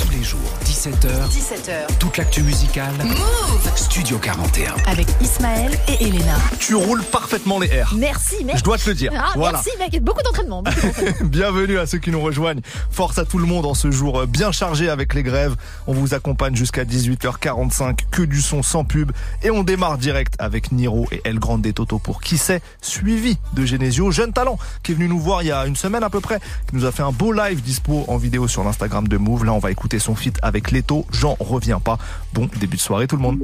[0.00, 1.28] Tous les jours, 17h.
[1.28, 1.95] 17h.
[2.16, 2.94] Toute l'actu musicale.
[3.04, 4.72] Move Studio 41.
[4.86, 6.36] Avec Ismaël et Elena.
[6.58, 7.92] Tu roules parfaitement les airs.
[7.94, 8.60] Merci, merci.
[8.60, 9.12] Je dois te le dire.
[9.14, 9.60] Ah, Voilà.
[9.62, 10.02] Merci, mec.
[10.02, 10.62] Beaucoup d'entraînement.
[10.62, 11.12] beaucoup d'entraînement.
[11.28, 12.62] Bienvenue à ceux qui nous rejoignent.
[12.90, 15.56] Force à tout le monde en ce jour euh, bien chargé avec les grèves.
[15.86, 18.05] On vous accompagne jusqu'à 18h45.
[18.16, 19.12] Que du son sans pub.
[19.42, 23.66] Et on démarre direct avec Niro et El Grande Toto pour qui sait, suivi de
[23.66, 26.20] Genesio, jeune talent qui est venu nous voir il y a une semaine à peu
[26.20, 29.44] près, qui nous a fait un beau live dispo en vidéo sur l'Instagram de Move.
[29.44, 31.04] Là, on va écouter son feat avec Leto.
[31.10, 31.98] J'en reviens pas.
[32.32, 33.38] Bon début de soirée tout le monde.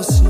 [0.00, 0.21] Est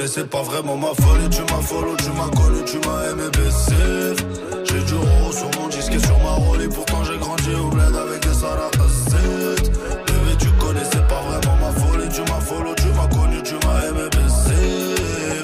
[0.00, 1.28] connais, c'est pas vraiment ma folie.
[1.30, 4.24] Tu m'as follow, tu m'as connu, tu m'as aimé baisser.
[4.64, 6.62] J'ai du rose sur mon disque et sur ma rôle.
[6.62, 9.70] Et pourtant j'ai grandi au bled avec des sarakazettes.
[10.06, 12.08] Bébé, tu connais, c'est pas vraiment ma folie.
[12.08, 14.94] Tu m'as follow, tu m'as connu, tu m'as aimé baisser.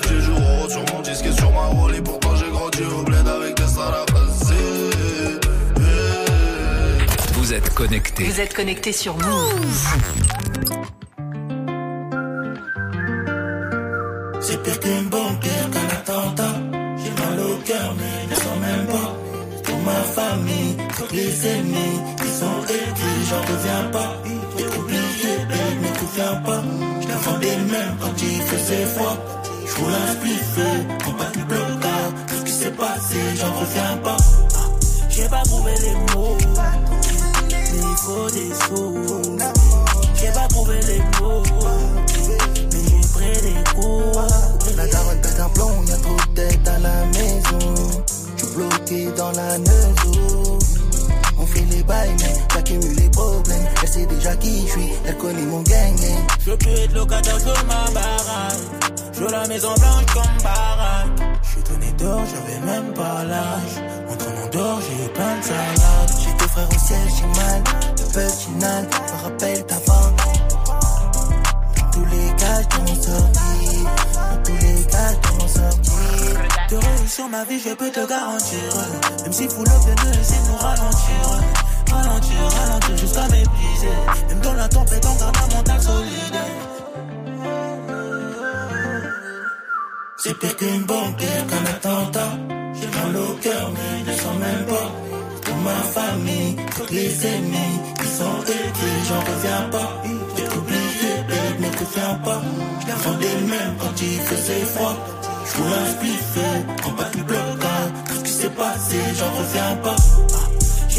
[0.09, 1.95] J'ai du rose sur mon disque et sur ma rôle.
[1.95, 4.57] Et pourtant j'ai grandi au bled avec des sarakazettes.
[7.35, 8.25] Vous êtes connectés.
[8.25, 10.26] Vous êtes connectés sur Move.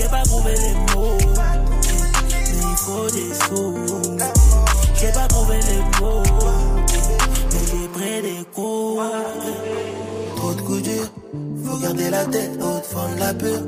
[0.07, 3.75] J'ai pas trouvé les mots, mais il faut des sous.
[4.95, 6.23] J'ai pas trouvé les mots,
[7.51, 9.01] mais j'ai pris des coups.
[10.37, 11.11] Trop de coups durs,
[11.65, 13.59] faut garder la tête haute, fendre la peur.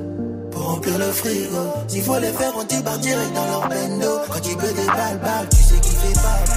[0.52, 1.58] Pour remplir le frigo,
[1.90, 4.20] s'il faut les faire, on débarque direct dans leur bendo.
[4.32, 6.49] Quand tu peux des balles, balles, tu sais qu'il fait pas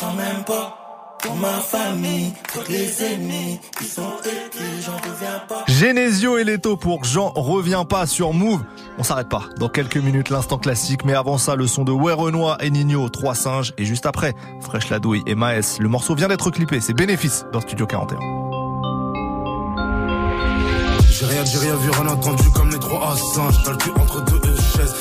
[0.00, 0.76] sens même pas.
[1.22, 5.64] Pour ma famille, toutes les ennemis, ils sont écrits, j'en reviens pas.
[5.68, 8.62] Genesio et Leto pour Jean revient pas sur Move.
[8.96, 9.42] On s'arrête pas.
[9.58, 11.04] Dans quelques minutes, l'instant classique.
[11.04, 13.74] Mais avant ça, le son de Ouais Renoir et Nino, Trois singes.
[13.76, 15.76] Et juste après, Fresh Ladouille et Maes.
[15.78, 16.80] Le morceau vient d'être clippé.
[16.80, 18.18] C'est bénéfice dans Studio 41.
[21.10, 23.62] J'ai rien dit, rien vu, rien entendu comme les trois à singes.
[23.62, 24.49] T'as le cul entre deux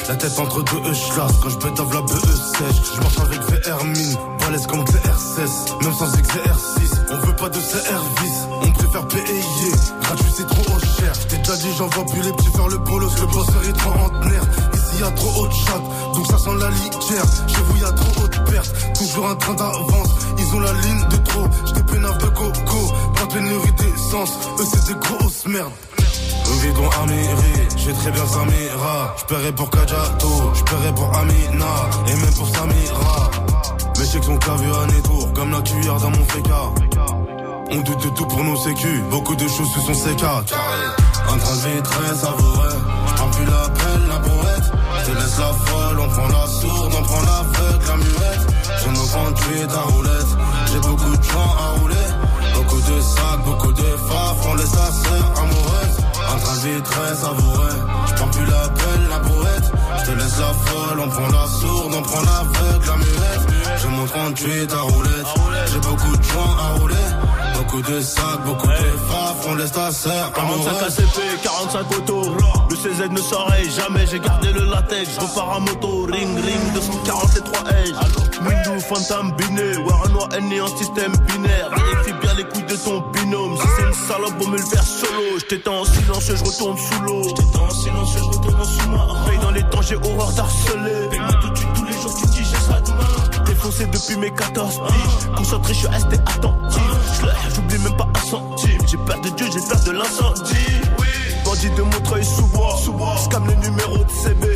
[0.08, 1.32] La tête entre deux E schlass.
[1.42, 5.94] Quand je pète la BE sèche, je marche avec VR mine, balèze comme CR16, même
[5.94, 6.94] sans exercice.
[7.12, 9.72] On veut pas de service, on préfère payer.
[10.02, 11.14] Gratuit c'est trop cher.
[11.14, 14.44] J't'ai déjà dit, j'envoie plus les petits faire le bolos, le bosseur est trentenaire.
[14.74, 15.82] Ici y a trop haut de chat,
[16.16, 17.26] donc ça sent la litière.
[17.48, 20.10] Chez vous y a trop haut de perte, toujours un train d'avance.
[20.38, 22.94] Ils ont la ligne de trop, j't'ai pénave de coco.
[23.16, 25.72] Pas de pénurie d'essence, eux c'est des grosses merdes.
[26.46, 29.16] Un bidon Amiri, j'ai très bien Samira.
[29.20, 31.74] J'paierai pour Kajato, j'paierai pour Amina,
[32.08, 33.32] et même pour Samira.
[33.98, 36.62] Mes chèques sont clavés à Nétour, comme la cuillère dans mon féca.
[37.72, 40.52] On doute de tout pour nos sécu, beaucoup de choses se sont sécades.
[41.32, 44.72] Un train de vie très savoureux, j'prends plus la belle, la brouette.
[45.06, 48.48] Je laisse la folle, on prend la sourde, on prend l'aveugle, la muette.
[48.82, 50.32] Je me tuer ta roulette,
[50.72, 51.96] j'ai beaucoup de gens à rouler.
[52.56, 56.09] Beaucoup de sacs, beaucoup de faf, on laisse ta sœur amoureuse.
[56.40, 59.72] De vie très savoureux, j'prends plus la belle, la brouette.
[60.00, 63.80] Je te laisse la folle, on prend la sourde, on prend l'aveugle, la muette.
[63.82, 65.28] Je montre en tuer ta roulette,
[65.72, 66.96] j'ai beaucoup de gens à rouler.
[67.72, 71.00] Beaucoup de sacs, beaucoup de faf, on laisse ta sœur 45 amoureuse.
[71.00, 72.22] ACP, 45 auto.
[72.68, 75.12] Le CZ ne s'arrête jamais, j'ai gardé le latex.
[75.14, 78.10] Je repars à moto, ring ring, 240 et 3 H.
[78.42, 81.70] Windows, Phantom, biné, Waranois, ennemi en système binaire.
[81.70, 83.56] Vérifie bien les couilles de ton binôme.
[83.58, 85.38] Si c'est une salope, on me le faire solo.
[85.38, 87.22] J'étais en silence, je retourne sous l'eau.
[87.22, 89.08] J'étais en silence, je retourne sous moi.
[89.28, 91.08] Veille dans les temps, j'ai horreur d'harceler.
[91.12, 91.69] Paye-moi tout de suite,
[93.80, 95.36] Défoncé depuis mes 14 piges.
[95.36, 96.82] Concentré, je suis resté attentif.
[97.20, 98.82] J'l'ai- J'oublie même pas un centime.
[98.88, 100.82] J'ai peur de Dieu, j'ai peur de l'incendie.
[101.46, 102.76] Bandit de Montreuil sous bois.
[103.18, 104.48] Scam le numéro de CB.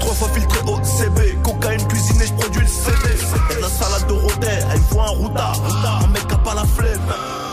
[0.00, 1.38] Trois fois filtré au CB.
[1.42, 3.60] Cocaïne cuisinée, j'produis le CD.
[3.60, 5.60] La salade de rôdet, elle voit un routard.
[6.04, 7.00] Un mec a pas la flemme.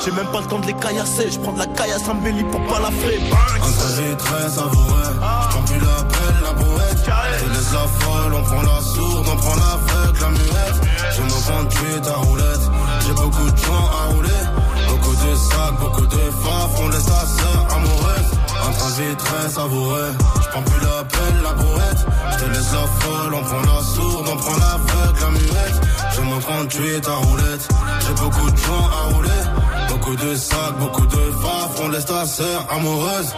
[0.03, 1.31] J'ai même pas le temps de les caillasser.
[1.31, 3.23] J'prends de la caillasse en belly pour pas la flemme.
[3.55, 7.09] Un trajet très savoureux, j'prends plus la belle, la brouette.
[7.39, 10.79] Je laisse la folle, on prend la sourde, on prend l'aveugle, la muette.
[11.15, 12.65] Je me prends tuer ta roulette,
[13.05, 14.43] j'ai beaucoup de gens à rouler.
[14.89, 18.31] Beaucoup de sacs, beaucoup de faf, on laisse ta sœur amoureuse.
[18.65, 20.11] Un vie très savoureux,
[20.41, 22.05] j'prends plus la belle, la brouette.
[22.39, 25.81] Je laisse la folle, on prend la sourde, on prend l'aveugle, la muette.
[26.15, 27.67] Je me prends tuer ta roulette,
[28.05, 29.62] j'ai beaucoup de gens à rouler.
[29.93, 33.31] Beaucoup de sacs, beaucoup de faf, on laisse ta sœur amoureuse.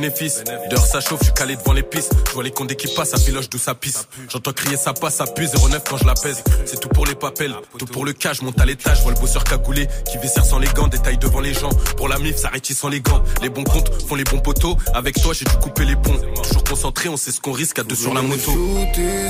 [0.00, 0.42] Bénéfice.
[0.70, 2.12] Dehors ça chauffe, je suis calé devant les pistes.
[2.28, 4.08] Je vois les comptes qui passent, ça filoche d'où ça pisse.
[4.28, 6.42] J'entends crier ça passe, ça pue 09 quand je la pèse.
[6.64, 9.20] C'est tout pour les papels, tout pour le cash, monte à l'étage, je vois le
[9.20, 11.70] bosseur cagoulé qui viscère sans les gants, détaille devant les gens.
[11.96, 13.22] Pour la mif, ça sans les gants.
[13.42, 14.76] Les bons comptes font les bons poteaux.
[14.94, 16.18] Avec toi, j'ai dû couper les ponts.
[16.42, 18.52] Toujours concentré, on sait ce qu'on risque à deux sur la moto.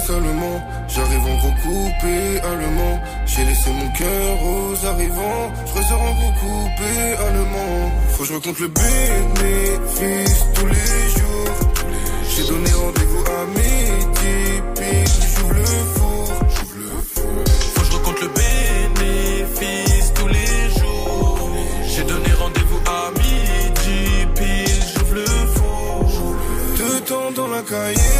[0.07, 3.01] Seulement, j'arrive en gros coupé allemand.
[3.27, 7.93] J'ai laissé mon cœur aux arrivants, je ressors en gros coupé allemand.
[8.21, 11.55] Faut que je me compte le bénéfice tous les jours.
[12.29, 14.61] J'ai donné rendez-vous à midi,
[15.39, 16.27] j'ouvre le four.
[16.53, 21.49] Faut que je recompte le bénéfice tous les jours.
[21.89, 24.27] J'ai donné rendez-vous à midi,
[24.95, 26.05] j'ouvre le four.
[26.77, 28.19] Deux temps dans la cahier,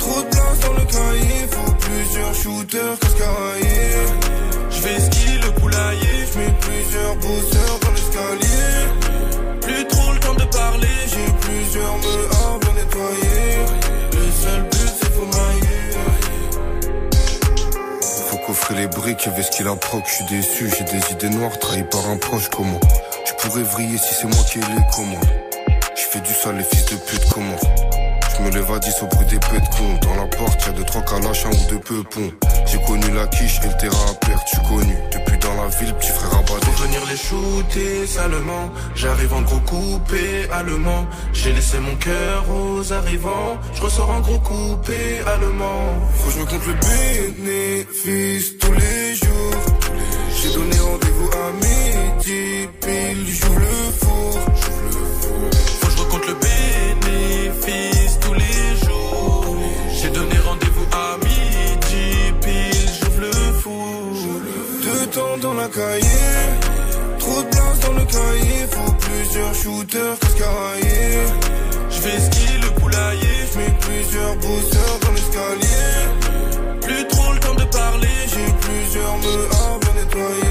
[0.00, 1.46] trop de place dans le cahier.
[1.52, 4.02] Faut plusieurs shooters cascaraillés.
[4.68, 6.26] Je vais skier le poulailler.
[6.32, 7.55] Je mets plusieurs bosseurs
[18.66, 20.02] Coffrer les briques avec ce qu'il proc.
[20.06, 22.48] Je suis déçu, j'ai des idées noires trahies par un proche.
[22.48, 22.80] Comment
[23.24, 25.24] Tu pourrais vriller si c'est moi qui ai les commandes.
[25.94, 27.56] Je fais du sale, les fils de pute comment
[28.36, 29.98] Je me lève à 10 au bruit des pets de con.
[30.02, 32.32] Dans la porte, y'a deux trois calaches, un ou deux peupons.
[32.86, 34.94] J'ai connu la quiche et le terrain à perdre, tu connu.
[35.12, 36.66] Depuis dans la ville, petit frère abattu.
[36.66, 41.06] Pour venir les shooter salement, j'arrive en gros coupé allemand.
[41.32, 45.98] J'ai laissé mon cœur aux arrivants, je ressors en gros coupé allemand.
[46.14, 49.62] Faut que je me compte le bénéfice tous les jours.
[50.42, 54.55] J'ai donné rendez-vous à midi, pile, j'ouvre le four.
[65.16, 66.36] Dans la cahier,
[67.18, 68.66] trop de place dans le cahier.
[68.70, 71.26] Faut plusieurs shooters cascaraillés.
[71.90, 73.36] Je vais skier le poulailler.
[73.50, 76.80] Je mets plusieurs bosseurs dans l'escalier.
[76.82, 78.16] Plus trop le temps de parler.
[78.28, 80.45] J'ai plusieurs me à nettoyer.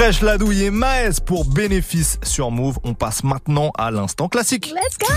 [0.00, 2.78] Fraîche la douille et Maes pour bénéfice sur Move.
[2.84, 4.72] On passe maintenant à l'instant classique.
[4.74, 5.12] Let's go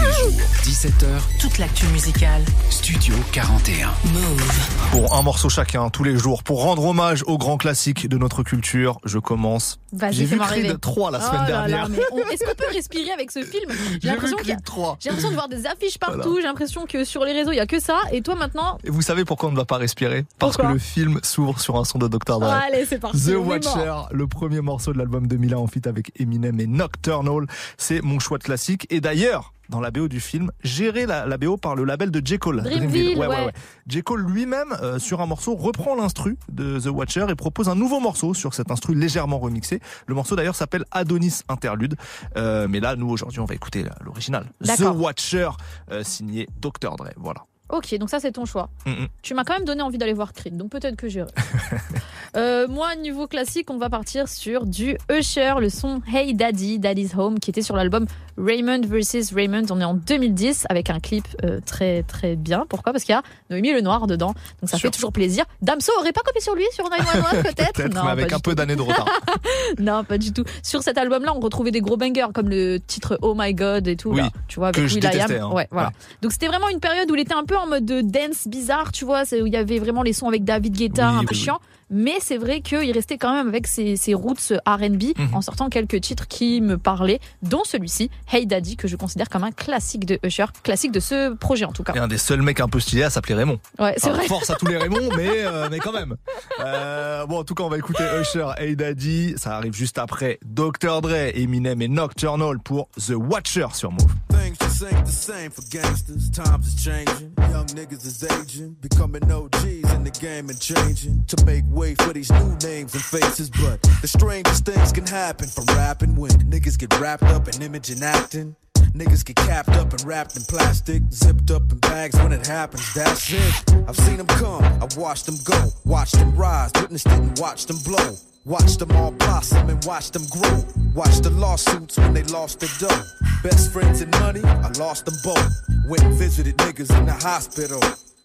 [0.61, 1.05] 17h,
[1.39, 2.41] Toute l'actu musicale.
[2.69, 3.88] Studio 41.
[4.11, 4.43] Move.
[4.91, 8.43] Pour un morceau chacun, tous les jours, pour rendre hommage aux grands classiques de notre
[8.43, 9.80] culture, je commence.
[9.93, 10.77] Vas-y, J'ai vu Creed rêver.
[10.81, 11.88] 3 la Oh semaine dernière.
[12.11, 14.65] on- Est-ce qu'on peut respirer avec ce film J'ai l'impression vu qu'il y a- Creed
[14.65, 14.97] 3.
[14.99, 16.18] j'ai l'impression de voir des affiches partout.
[16.23, 16.41] Voilà.
[16.41, 17.99] J'ai l'impression que sur les réseaux il y a que ça.
[18.11, 20.26] Et toi maintenant Et vous savez pourquoi on ne va pas respirer?
[20.39, 22.39] Parce Pourquoi que le film s'ouvre sur un son de Dr.
[22.41, 22.51] Dre.
[22.51, 23.23] Allez, c'est parti.
[23.23, 27.45] The Watcher, le premier morceau de l'album 2001 en feat avec Eminem et Nocturnal.
[27.77, 28.87] C'est mon choix de classique.
[28.89, 32.21] Et d'ailleurs, dans la BO du film, géré la, la BO par le label de
[32.25, 32.37] J.
[32.39, 32.61] Cole.
[32.63, 33.51] Dreamville, ouais.
[33.87, 34.03] J.
[34.03, 37.99] Cole lui-même, euh, sur un morceau, reprend l'instru de The Watcher et propose un nouveau
[37.99, 39.79] morceau sur cet instru légèrement remixé.
[40.07, 41.95] Le morceau d'ailleurs s'appelle Adonis Interlude.
[42.37, 44.47] Euh, mais là, nous aujourd'hui, on va écouter l'original.
[44.63, 44.81] The.
[44.81, 45.49] Watcher,
[45.91, 46.95] euh, signé Dr.
[46.97, 47.09] Dre.
[47.17, 47.45] Voilà.
[47.73, 48.69] Ok, donc ça c'est ton choix.
[48.85, 49.07] Mm, mm.
[49.23, 51.31] Tu m'as quand même donné envie d'aller voir Creed, donc peut-être que j'irai.
[52.35, 57.13] Euh, moi, niveau classique, on va partir sur du Usher, le son Hey Daddy, Daddy's
[57.15, 59.65] Home, qui était sur l'album Raymond vs Raymond.
[59.69, 62.65] On est en 2010 avec un clip euh, très très bien.
[62.67, 62.91] Pourquoi?
[62.91, 63.21] Parce qu'il y a
[63.51, 65.45] Noémie Lenoir dedans, donc ça fait toujours plaisir.
[65.61, 67.73] Damso aurait pas copié sur lui sur 911 peut-être?
[67.73, 69.05] Peut-être, mais avec un peu d'années de retard.
[69.79, 70.43] non, pas du tout.
[70.63, 73.95] Sur cet album-là, on retrouvait des gros bangers comme le titre Oh My God et
[73.95, 74.09] tout.
[74.09, 75.11] Oui, là, tu vois, que avec je Will.i.am.
[75.11, 75.51] détestais, hein.
[75.51, 75.89] Ouais, voilà.
[75.89, 75.93] Ouais.
[76.23, 79.26] Donc c'était vraiment une période où il était un peu de dance bizarre, tu vois,
[79.26, 81.35] c'est où il y avait vraiment les sons avec David Guetta, Oui, un peu oui.
[81.35, 81.60] chiant.
[81.94, 85.34] Mais c'est vrai qu'il restait quand même avec ses, ses roots R&B Mhm.
[85.34, 89.44] en sortant quelques titres qui me parlaient, dont celui-ci, Hey Daddy, que je considère comme
[89.44, 91.94] un classique de Usher, classique de ce projet en tout cas.
[91.94, 93.60] Et un des seuls mecs un peu stylés à s'appeler Raymond.
[93.80, 94.28] Ouais, c'est Enfin, vrai.
[94.28, 96.15] Force à tous les Raymond, mais, euh, mais quand même.
[96.61, 99.36] Euh, bon, en tout cas, on va écouter Usher, Hey Daddy.
[99.38, 101.02] Ça arrive juste après Dr.
[101.02, 104.07] Dre, Eminem et Nocturnal pour The Watcher sur Move.
[104.30, 106.32] Things just ain't the same for gangsters.
[106.32, 107.32] Times is changing.
[107.52, 108.74] Young niggas is aging.
[108.82, 111.24] Becoming OGs in the game and changing.
[111.28, 113.49] To make way for these new names and faces.
[113.49, 117.89] But the strangest things can happen from rapping when niggas get wrapped up in image
[117.89, 118.55] and acting.
[118.93, 122.93] Niggas get capped up and wrapped in plastic, zipped up in bags when it happens.
[122.93, 123.73] That's it.
[123.88, 127.68] I've seen them come, I've watched them go, watched them rise, witnessed it and watched
[127.68, 128.15] them blow.
[128.45, 130.65] Watched them all blossom and watched them grow.
[130.93, 133.03] Watched the lawsuits when they lost their dough.
[133.41, 135.49] Best friends and money, I lost them both.
[135.88, 137.80] Went and visited niggas in the hospital.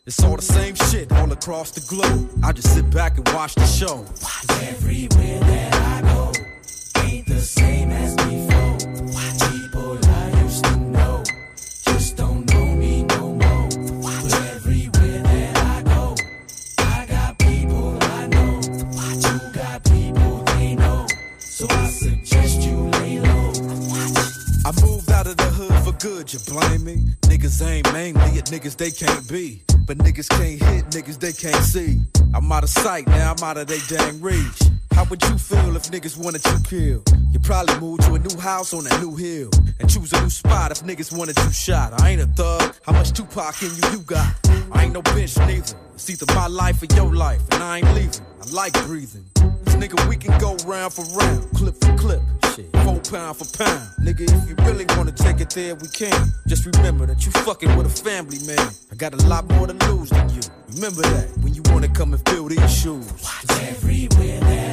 [0.09, 2.30] It's all the same shit all across the globe.
[2.43, 4.06] I just sit back and watch the show.
[4.66, 6.32] Everywhere that I go,
[7.05, 8.78] ain't the same as before.
[9.52, 11.22] People I used to know
[11.85, 13.68] just don't know me no more.
[14.01, 16.16] But everywhere that I go,
[16.78, 18.60] I got people I know.
[18.64, 21.06] You got people they know.
[21.39, 23.52] So I suggest you lay low.
[24.64, 26.97] I moved out of the hood for good, you blame me?
[27.28, 29.68] Niggas ain't mainly at niggas they can't be.
[29.89, 31.98] But niggas can't hit niggas they can't see.
[32.35, 34.60] I'm out of sight, now I'm out of they dang reach.
[34.93, 37.10] How would you feel if niggas wanted you killed?
[37.32, 39.48] You probably move to a new house on a new hill.
[39.81, 41.98] And choose a new spot if niggas wanted you shot.
[42.02, 44.31] I ain't a thug, how much Tupac in you you got?
[44.73, 45.74] I ain't no bitch neither.
[45.94, 48.27] It's either my life or your life, and I ain't leaving.
[48.43, 49.24] I like breathing.
[49.78, 52.20] Nigga, we can go round for round, clip for clip.
[52.56, 53.88] Shit, four pound for pound.
[54.00, 56.32] Nigga, if you really wanna take it there, we can.
[56.48, 58.70] Just remember that you fucking with a family man.
[58.90, 60.40] I got a lot more to lose than you.
[60.74, 63.06] Remember that when you wanna come and fill these shoes.
[63.50, 64.68] Everywhere that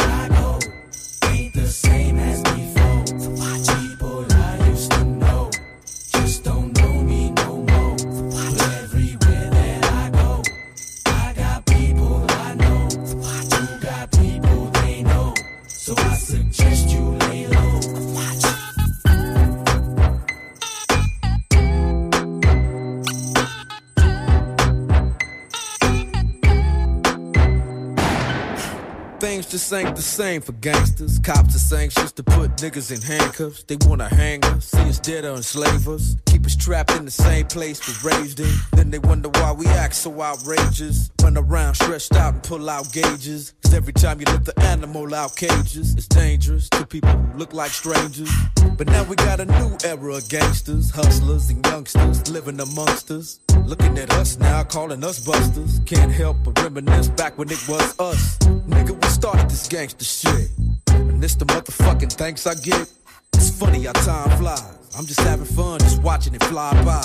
[29.56, 31.18] just ain't the same for gangsters.
[31.19, 33.64] Cops is anxious to put niggas in handcuffs.
[33.64, 36.18] They wanna hang us, see us dead or enslave us.
[36.26, 38.53] Keep us trapped in the same place we raised in.
[38.73, 41.10] Then they wonder why we act so outrageous.
[41.23, 43.53] Run around stretched out and pull out gauges.
[43.64, 47.53] Cause every time you lift the animal out cages, it's dangerous to people who look
[47.53, 48.30] like strangers.
[48.77, 53.40] But now we got a new era of gangsters, hustlers, and youngsters living amongst us.
[53.64, 55.80] Looking at us now, calling us busters.
[55.86, 58.38] Can't help but reminisce back when it was us.
[58.68, 60.50] Nigga, we started this gangster shit.
[60.88, 62.90] And this the motherfucking thanks I get.
[63.34, 64.62] It's funny how time flies.
[64.98, 67.04] I'm just having fun, just watching it fly by.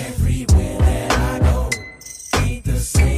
[0.00, 1.70] Everywhere that I go,
[2.40, 3.17] ain't the same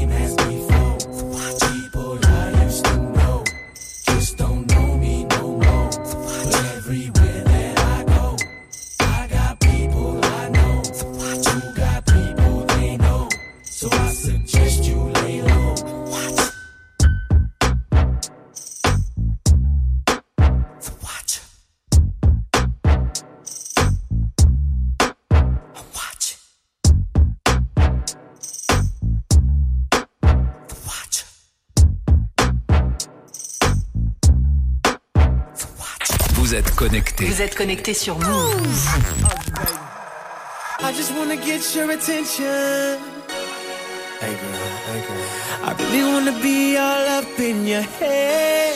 [37.01, 37.25] connecté.
[37.25, 38.89] Vous êtes connecté sur Move.
[40.83, 42.99] I just wanna get your attention.
[44.21, 45.25] Hey girl, hey girl.
[45.63, 48.75] I really wanna be all up in your head.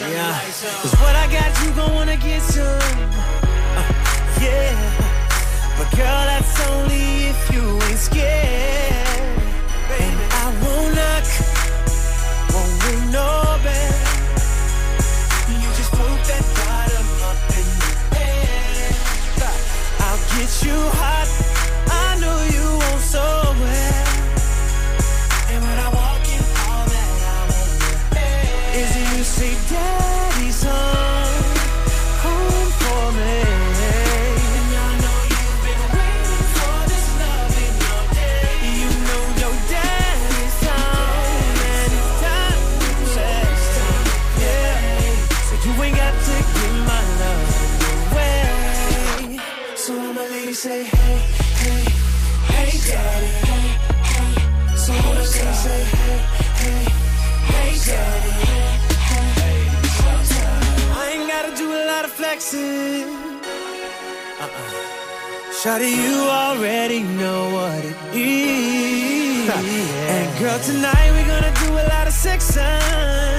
[0.00, 0.40] Yeah.
[0.82, 2.64] Cause what I got, you gon' wanna get some.
[3.76, 3.82] Uh,
[4.40, 4.74] yeah.
[5.78, 9.03] But girl, that's only if you ain't scared.
[20.64, 21.43] You hot.
[62.34, 63.08] Flexing.
[64.40, 65.52] Uh-uh.
[65.52, 69.44] Shawty, you already know what it is.
[70.14, 73.33] And girl, tonight we're gonna do a lot of sexing.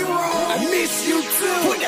[0.00, 1.81] I miss you too.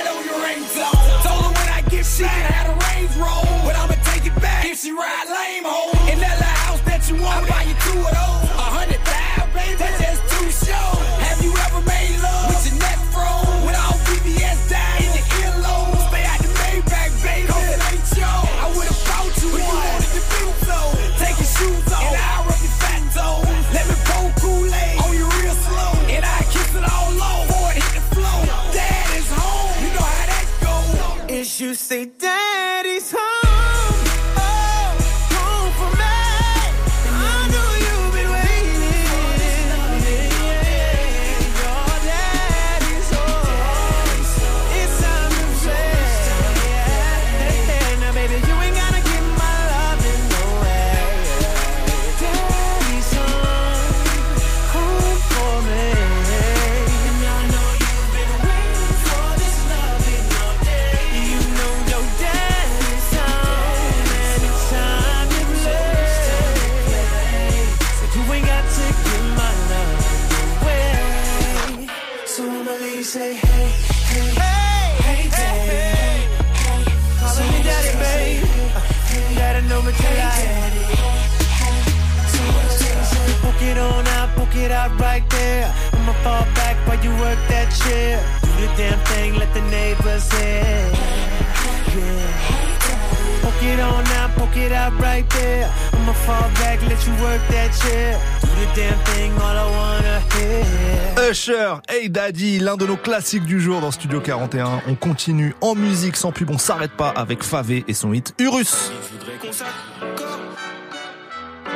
[93.66, 95.70] It on out, poke it out right there.
[95.94, 98.20] I'ma fall back, let you work that chair.
[98.42, 101.30] Do the damn thing, all I wanna hear.
[101.30, 104.82] Usher, Hey Daddy, l'un de nos classiques du jour dans Studio 41.
[104.86, 108.90] On continue en musique sans pub, on s'arrête pas avec Favé et son hit Urus.
[109.12, 110.40] voudrais qu'on s'accorde,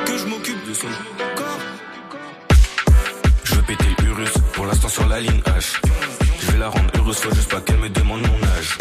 [0.05, 0.87] que je m'occupe de son
[1.35, 1.59] corps.
[3.45, 5.81] Je veux péter Urus, pour l'instant sur la ligne H.
[6.41, 8.77] Je vais la rendre heureuse, faut juste pas qu'elle me demande mon âge.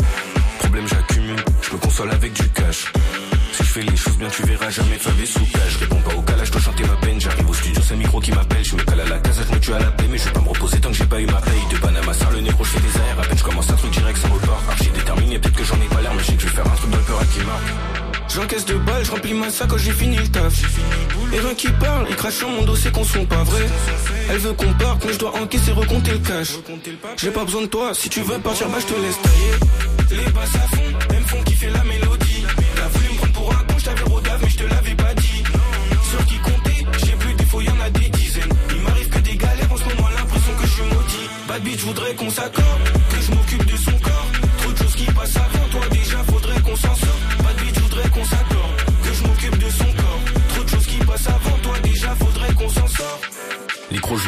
[0.59, 2.93] Problème j'accumule, je me console avec du cash.
[3.53, 5.73] Si je fais les choses bien, tu verras jamais favé sous cage.
[5.73, 7.21] Je réponds pas au calage, je dois chanter ma peine.
[7.21, 8.65] J'arrive au studio, c'est micro qui m'appelle.
[8.65, 10.33] Je me cale à la casa, je me tue à la paix, mais je vais
[10.33, 11.61] pas me reposer tant que j'ai pas eu ma paye.
[11.71, 13.19] De Panama, ça le négro, je des airs.
[13.19, 14.63] À peine je commence un truc direct sans report.
[14.71, 16.67] Archi déterminé, peut-être que j'en ai pas l'air, mais je sais que je vais faire
[16.67, 18.29] un truc le peur qui marque.
[18.29, 20.55] J'encaisse de balles, je remplis ma sac quand j'ai fini le taf.
[21.33, 23.67] Et rien qui parle, il crache sur mon dos, c'est qu'on sont pas vrai.
[24.31, 26.51] Elle veut qu'on parte, mais je dois encaisser, recompter le cash.
[27.17, 30.23] J'ai pas besoin de toi, si tu veux partir, bah je te laisse tailler.
[30.23, 30.83] Les basses à fond,
[31.29, 32.45] font kiffer la mélodie.
[32.77, 35.15] T'as voulu me prendre pour un con, je t'avais rodave, mais je te l'avais pas
[35.15, 35.43] dit.
[36.11, 38.55] Sur qui compter, j'ai plus des fois, y'en a des dizaines.
[38.75, 41.27] Il m'arrive que des galères, en ce moment l'impression que je suis maudit.
[41.49, 42.78] Bad bitch, voudrais qu'on s'accorde,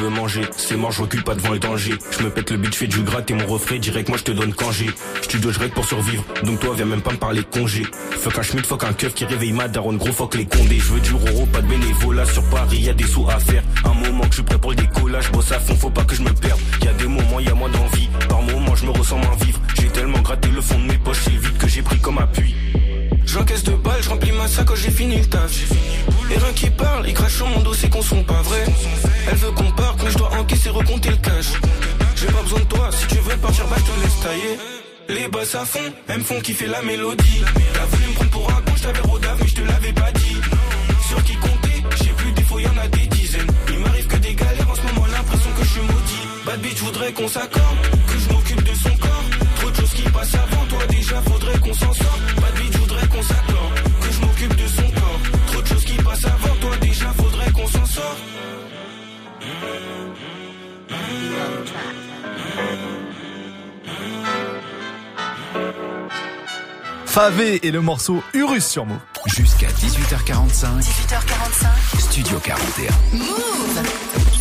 [0.00, 1.92] je veux manger, c'est mort, je recule pas devant le danger.
[2.10, 4.30] Je me pète le je fais du gratte et mon refrain direct, moi je te
[4.30, 4.86] donne congé.
[5.20, 7.82] Studio, je règle pour survivre, donc toi viens même pas me parler de congé.
[8.12, 10.78] Fuck un schmidt, fuck un keuf qui réveille ma daronne, gros fuck les condés.
[10.78, 13.62] Je veux du roro, pas de bénévolat sur Paris, y des sous à faire.
[13.84, 16.14] Un moment que je suis prêt pour le décollage, bosse à fond, faut pas que
[16.14, 16.60] je me perde.
[16.82, 19.60] Y a des moments, y moins d'envie, par moments je me ressens moins vivre.
[19.78, 22.54] J'ai tellement gratté le fond de mes poches, c'est vide que j'ai pris comme appui.
[23.26, 25.52] J'encaisse de balles, je remplis ma sac quand j'ai fini le taf.
[26.30, 28.64] Et rien qui parle, il crache sur mon dos, c'est qu'on sont pas vrai.
[29.28, 31.52] Elle veut qu'on parte, mais je dois encaisser, recompter le cash.
[32.16, 34.58] J'ai pas besoin de toi, si tu veux partir, bah je te laisse tailler.
[35.08, 37.42] Les basses à fond, elles me font kiffer la mélodie.
[37.74, 40.12] T'as voulu me prendre pour un con, je t'avais rodave, mais je te l'avais pas
[40.12, 40.36] dit.
[41.08, 43.46] Sur qui compter, j'ai plus des fois, y en a des dizaines.
[43.70, 46.22] Il m'arrive que des galères en ce moment, l'impression que je suis maudit.
[46.46, 47.69] Bad bitch voudrait qu'on s'accorde,
[67.10, 69.00] Favé et le morceau Urus sur Move.
[69.26, 70.80] Jusqu'à 18h45.
[70.80, 71.98] 18h45.
[71.98, 72.86] Studio 41.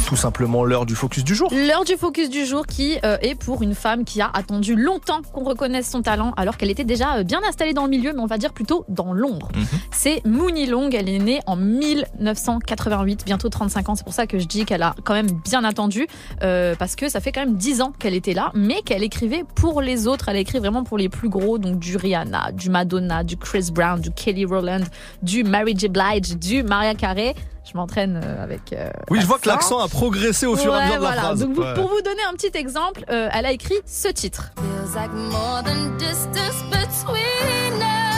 [0.09, 1.53] Tout simplement l'heure du focus du jour.
[1.53, 5.21] L'heure du focus du jour qui euh, est pour une femme qui a attendu longtemps
[5.31, 8.19] qu'on reconnaisse son talent alors qu'elle était déjà euh, bien installée dans le milieu, mais
[8.19, 9.49] on va dire plutôt dans l'ombre.
[9.91, 14.39] C'est Mooney Long, elle est née en 1988, bientôt 35 ans, c'est pour ça que
[14.39, 16.07] je dis qu'elle a quand même bien attendu,
[16.41, 19.43] euh, parce que ça fait quand même 10 ans qu'elle était là, mais qu'elle écrivait
[19.53, 22.71] pour les autres, elle a écrit vraiment pour les plus gros, donc du Rihanna, du
[22.71, 24.85] Madonna, du Chris Brown, du Kelly Rowland,
[25.21, 25.87] du Mary J.
[25.87, 27.35] Blige, du Maria Carey.
[27.71, 28.73] Je m'entraîne euh, avec.
[28.73, 29.79] euh, Oui, je vois que l'accent.
[29.79, 31.21] a progressé au fur et à mesure de la voilà.
[31.21, 31.39] phrase.
[31.39, 31.73] Donc, vous- Ouais.
[31.75, 34.51] pour vous donner un petit exemple, euh, elle a écrit ce titre.
[34.57, 38.08] Feels like more than distance between us.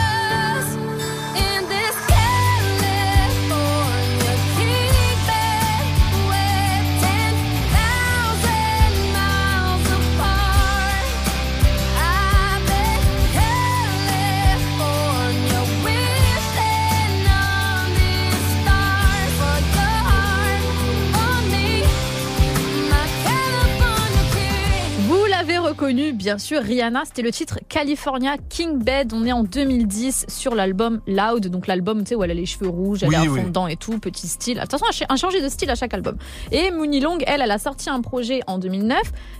[25.92, 29.12] Bien sûr, Rihanna, c'était le titre California King Bed.
[29.12, 32.46] On est en 2010 sur l'album Loud, donc l'album tu sais, où elle a les
[32.46, 33.40] cheveux rouges, elle Oui, est oui.
[33.40, 34.56] fond dedans et tout, petit style.
[34.56, 36.16] De toute façon, a changé de style à chaque album.
[36.50, 38.98] Et Mooney Long, elle, elle a sorti un projet en 2009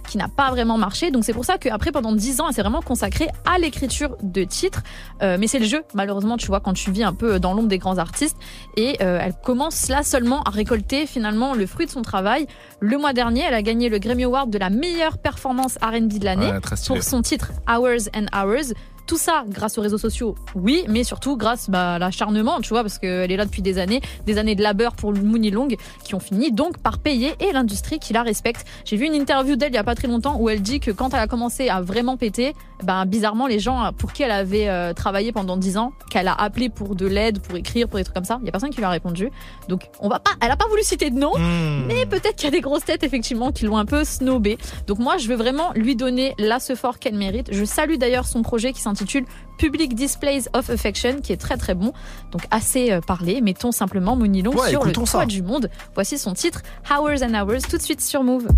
[0.09, 1.11] qui n'a pas vraiment marché.
[1.11, 4.45] Donc c'est pour ça qu'après, pendant 10 ans, elle s'est vraiment consacrée à l'écriture de
[4.45, 4.83] titres.
[5.23, 7.69] Euh, mais c'est le jeu, malheureusement, tu vois, quand tu vis un peu dans l'ombre
[7.69, 8.37] des grands artistes.
[8.77, 12.47] Et euh, elle commence là seulement à récolter finalement le fruit de son travail.
[12.81, 16.25] Le mois dernier, elle a gagné le Grammy Award de la meilleure performance R&B de
[16.25, 18.75] l'année Ouais, pour son titre Hours and Hours.
[19.05, 22.83] Tout ça grâce aux réseaux sociaux, oui, mais surtout grâce bah, à l'acharnement, tu vois,
[22.83, 25.67] parce qu'elle est là depuis des années, des années de labeur pour Mooney Long,
[26.05, 28.65] qui ont fini donc par payer et l'industrie qui la respecte.
[28.85, 30.93] J'ai vu une interview d'elle il y a pas très longtemps où elle dit que
[30.93, 34.69] quand elle a commencé à vraiment péter, ben bizarrement les gens pour qui elle avait
[34.69, 38.05] euh, travaillé pendant 10 ans, qu'elle a appelé pour de l'aide, pour écrire, pour des
[38.05, 39.31] trucs comme ça, il y a personne qui lui a répondu.
[39.69, 41.87] Donc on va pas, elle a pas voulu citer de nom, Hmm.
[41.87, 44.59] mais peut-être qu'il y a des grosses têtes effectivement qui l'ont un peu snobé.
[44.87, 47.49] Donc moi je veux vraiment lui donner la ce fort qu'elle mérite.
[47.53, 49.25] Je salue d'ailleurs son projet qui s'intitule
[49.59, 51.93] Public Displays of Affection qui est très très bon.
[52.33, 55.27] Donc assez euh, parlé, mettons simplement Mooney Long Ouais, sur le toit ça.
[55.27, 55.71] du monde.
[55.95, 58.49] Voici son titre Hours and Hours tout de suite sur Move.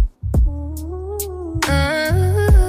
[1.68, 2.63] Mm,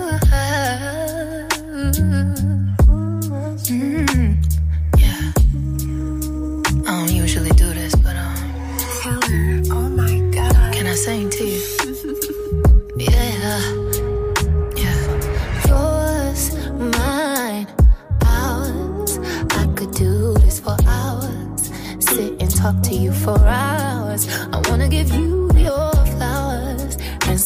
[22.66, 24.28] talk to you for hours.
[24.52, 26.05] I wanna give you your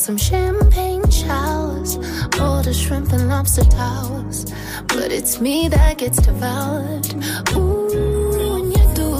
[0.09, 1.97] some champagne showers.
[2.39, 4.51] All the shrimp and lobster towers.
[4.87, 7.05] But it's me that gets devoured.
[7.53, 9.11] Ooh, when you do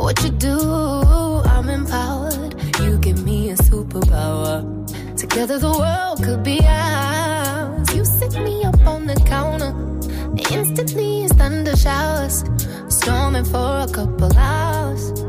[0.00, 0.60] what you do,
[1.52, 2.54] I'm empowered.
[2.82, 4.58] You give me a superpower.
[5.16, 7.92] Together the world could be ours.
[7.96, 9.74] You sit me up on the counter.
[10.54, 12.44] Instantly it's thunder showers.
[12.88, 15.21] Storming for a couple hours.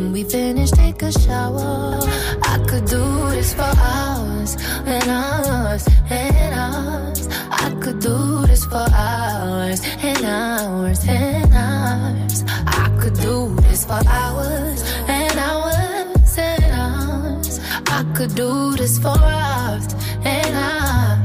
[0.00, 2.00] When we finish, take a shower.
[2.42, 3.04] I could do
[3.36, 4.56] this for hours
[4.86, 7.28] and hours and hours.
[7.50, 12.44] I could do this for hours and hours and hours.
[12.66, 17.60] I could do this for hours and hours and hours.
[17.86, 19.86] I could do this for hours
[20.24, 21.19] and hours.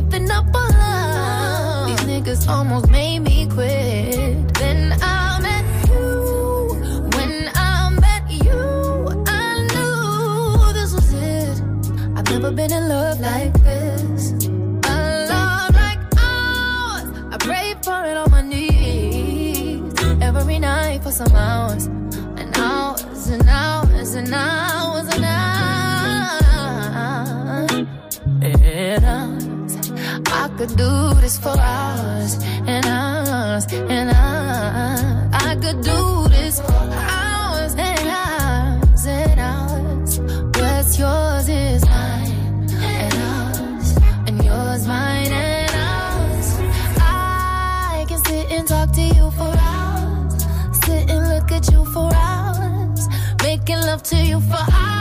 [0.00, 1.88] Giving up on love.
[1.88, 4.54] These niggas almost made me quit.
[4.54, 6.68] Then I met you.
[7.16, 8.60] When I met you,
[9.26, 11.62] I knew this was it.
[12.16, 14.32] I've never been in love like this.
[14.32, 17.08] A love like ours.
[17.32, 19.82] I pray for it on my knees.
[20.22, 21.86] Every night for some hours.
[22.40, 25.58] And hours and hours and hours and hours.
[28.42, 29.27] And hours.
[30.58, 32.34] Could do this for hours
[32.66, 35.30] and hours and hours.
[35.32, 40.18] I could do this for hours and hours and hours.
[40.58, 43.96] What's yours is mine and ours,
[44.26, 46.48] and yours mine and ours.
[46.98, 50.42] I can sit and talk to you for hours,
[50.84, 53.08] sit and look at you for hours,
[53.44, 54.97] making love to you for hours,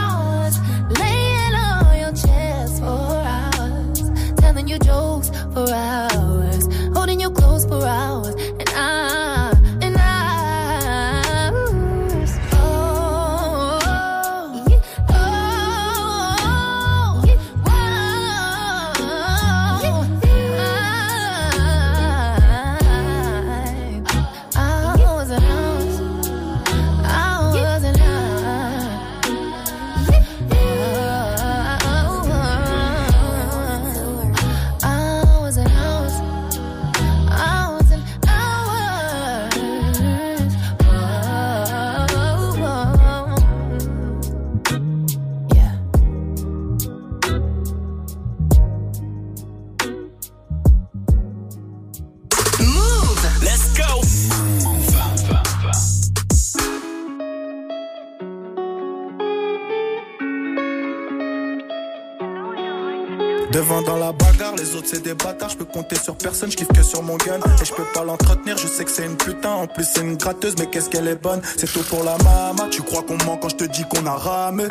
[63.88, 66.68] dans la bagarre, les autres c'est des bâtards, je peux compter sur personne, je kiffe
[66.68, 67.40] que sur mon gun.
[67.62, 70.18] Et je peux pas l'entretenir, je sais que c'est une putain, en plus c'est une
[70.18, 71.42] gratteuse, mais qu'est-ce qu'elle est bonne?
[71.56, 74.16] C'est tout pour la mama, tu crois qu'on ment quand je te dis qu'on a
[74.16, 74.66] ramé?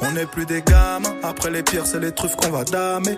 [0.00, 3.16] On n'est plus des gamins, après les pires c'est les truffes qu'on va damer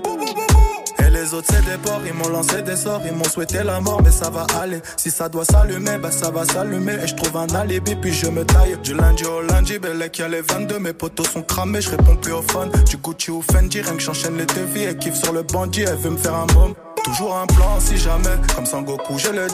[1.16, 4.02] les autres c'est des porcs, ils m'ont lancé des sorts, ils m'ont souhaité la mort,
[4.02, 4.80] mais ça va aller.
[4.96, 6.94] Si ça doit s'allumer, bah ça va s'allumer.
[7.02, 8.76] Et je trouve un alibi, puis je me taille.
[8.82, 12.32] Du lundi au lundi, Bellec, y'a les 22, mes potos sont cramés, je réponds plus
[12.32, 12.70] au phone.
[12.88, 15.96] Du Gucci ou Fendi, rien que j'enchaîne les devis, elle kiffe sur le bandit, elle
[15.96, 16.74] veut me faire un môme.
[17.06, 19.46] Toujours un plan si jamais, comme Sangoku, j'ai le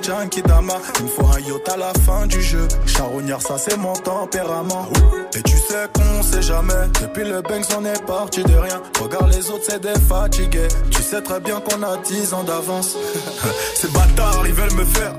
[0.47, 0.73] Dama.
[0.99, 2.67] Il me faut un yacht à la fin du jeu.
[2.87, 4.89] Charognard, ça c'est mon tempérament.
[5.37, 8.81] Et tu sais qu'on sait jamais, depuis le Banks on est parti de rien.
[8.99, 10.69] Regarde les autres, c'est des fatigués.
[10.91, 12.97] Tu sais très bien qu'on a 10 ans d'avance.
[13.75, 15.13] Ces bâtards, ils veulent me faire.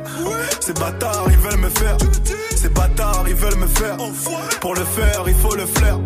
[0.59, 1.97] Ces bâtards, ils veulent me faire.
[2.55, 3.97] Ces bâtards, ils veulent me faire.
[4.59, 5.99] Pour le faire, il faut le flair.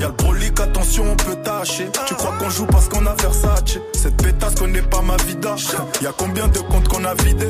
[0.00, 1.88] Y'a le prolique, attention, on peut tâcher.
[2.06, 3.78] Tu crois qu'on joue parce qu'on a Versace?
[3.94, 5.56] Cette pétasse connaît pas ma vida.
[6.02, 7.46] Y'a combien de comptes qu'on a vidé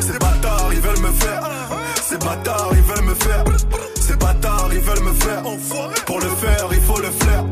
[0.00, 1.42] Ces bâtards, ils veulent me faire.
[2.02, 3.44] Ces bâtards, ils veulent me faire.
[4.00, 5.42] Ces bâtards, ils veulent me faire.
[6.06, 7.44] Pour le faire, il faut le flair.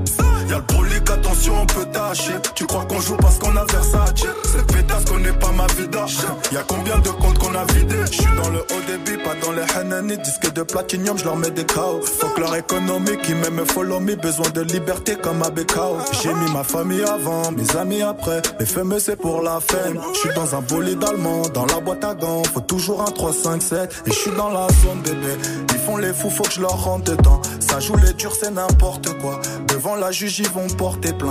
[1.36, 2.32] Attention, on peut tâcher.
[2.54, 4.14] Tu crois qu'on joue parce qu'on a Versace.
[4.44, 6.06] Cette pétasse connaît pas ma vida.
[6.52, 9.52] Y'a combien de comptes qu'on a vidé Je suis dans le haut débit, pas dans
[9.52, 10.16] les Hanani.
[10.18, 12.00] Disque de platinium, je leur mets des KO.
[12.02, 14.14] Fuck leur économie qui m'aime follow me.
[14.14, 15.98] Besoin de liberté comme à BKO.
[16.22, 18.40] J'ai mis ma famille avant, mes amis après.
[18.58, 20.00] Les fameux, c'est pour la fame.
[20.14, 22.44] Je suis dans un bolide allemand, dans la boîte à gants.
[22.44, 24.02] Faut toujours un 3, 5, 7.
[24.06, 25.34] Et je suis dans la zone bébé.
[25.74, 27.42] Ils font les fous, faut que je leur rentre dedans.
[27.60, 29.40] Ça joue les durs, c'est n'importe quoi.
[29.68, 31.25] Devant la juge, ils vont porter plainte.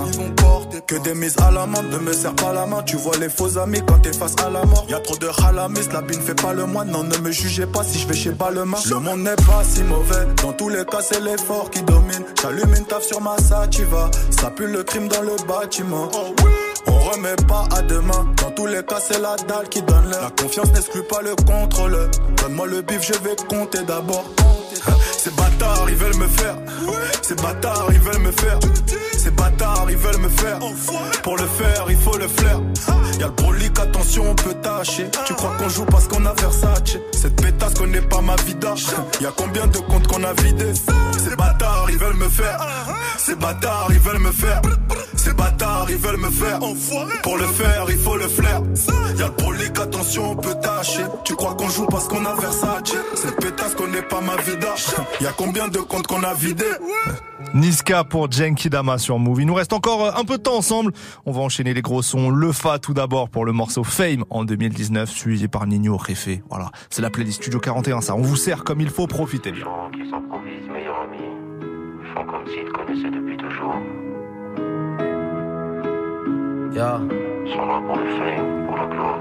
[0.88, 1.88] Que des mises à l'amende.
[1.91, 4.49] Ne me serre pas la main, tu vois les faux amis quand t'es face à
[4.49, 4.85] la mort.
[4.88, 6.91] Y a trop de halamis, la bine fait pas le moine.
[6.91, 8.77] Non, ne me jugez pas si je vais chez Balmain.
[8.89, 10.27] Le monde n'est pas si mauvais.
[10.43, 12.23] Dans tous les cas, c'est l'effort qui domine.
[12.41, 14.11] J'allume une taf sur ma sativa.
[14.30, 16.11] Ça pue le crime dans le bâtiment.
[16.88, 18.27] On remet pas à demain.
[18.41, 20.22] Dans tous les cas, c'est la dalle qui donne l'air.
[20.22, 21.97] La confiance n'exclut pas le contrôle.
[22.38, 24.26] Donne-moi le bif, je vais compter d'abord.
[25.26, 26.56] Ces bâtards, ils veulent me faire.
[27.23, 28.60] Ces bâtards, ils veulent me faire.
[29.18, 30.60] Ces bâtards, ils veulent me faire.
[31.23, 32.61] Pour le faire, il faut le flair.
[33.19, 35.07] Y'a le prolique, attention, on peut tâcher.
[35.26, 36.99] Tu crois qu'on joue parce qu'on a Versace?
[37.11, 38.76] Cette pétasse connaît pas ma vida.
[39.19, 40.72] Y'a combien de comptes qu'on a vidé
[41.27, 42.60] Ces bâtards, ils veulent me faire.
[43.18, 44.61] Ces bâtards, ils veulent me faire.
[45.15, 46.60] Ces bâtards, ils veulent me faire.
[47.23, 48.61] Pour le faire, il faut le flair.
[49.18, 51.03] Y'a le prolique, attention, on peut tâcher.
[51.23, 52.95] Tu crois qu'on joue parce qu'on a Versace?
[53.15, 54.76] Cette pétasse connaît pas ma vida.
[55.19, 56.65] Y'a combien de comptes qu'on a vidé
[57.56, 59.41] Niska pour Genki Dama sur Move.
[59.41, 60.91] Il nous reste encore euh, un peu de temps ensemble.
[61.26, 62.30] On va enchaîner les gros sons.
[62.30, 66.43] Le Fa tout d'abord pour le morceau Fame en 2019, suivi par Nino Refé.
[66.49, 68.02] Voilà, c'est la playlist Studio 41.
[68.02, 69.07] Ça, on vous sert comme il faut.
[69.07, 69.65] Profitez bien.
[72.16, 73.76] Font comme s'ils connaissaient depuis toujours.
[76.74, 77.00] Yeah.
[77.54, 79.20] Sont là pour le fame, pour la gloire.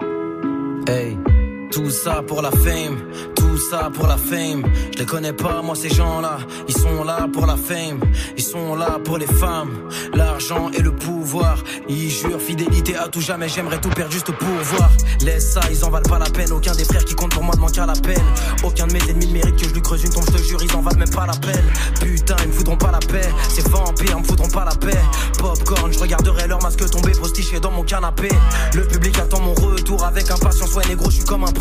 [0.88, 1.43] Hey.
[1.74, 3.02] Tout ça pour la fame,
[3.34, 4.62] tout ça pour la fame.
[4.94, 6.38] Je les connais pas, moi ces gens-là.
[6.68, 7.98] Ils sont là pour la fame,
[8.36, 11.58] ils sont là pour les femmes, l'argent et le pouvoir.
[11.88, 13.48] Ils jurent fidélité à tout jamais.
[13.48, 14.90] J'aimerais tout perdre juste pour voir.
[15.22, 16.52] Laisse ça, ils en valent pas la peine.
[16.52, 18.22] Aucun des frères qui compte pour moi ne manque à l'appel.
[18.62, 20.26] Aucun de mes ennemis ne mérite que je lui creuse une tombe.
[20.28, 21.66] Je te jure, ils en valent même pas la peine.
[22.00, 23.28] Putain, ils me foudront pas la paix.
[23.48, 25.00] Ces vampires me foudront pas la paix.
[25.38, 28.28] Popcorn, je regarderai leur masque tomber postiché dans mon canapé.
[28.74, 30.72] Le public attend mon retour avec impatience.
[30.74, 31.52] Ouais, négro, je suis comme un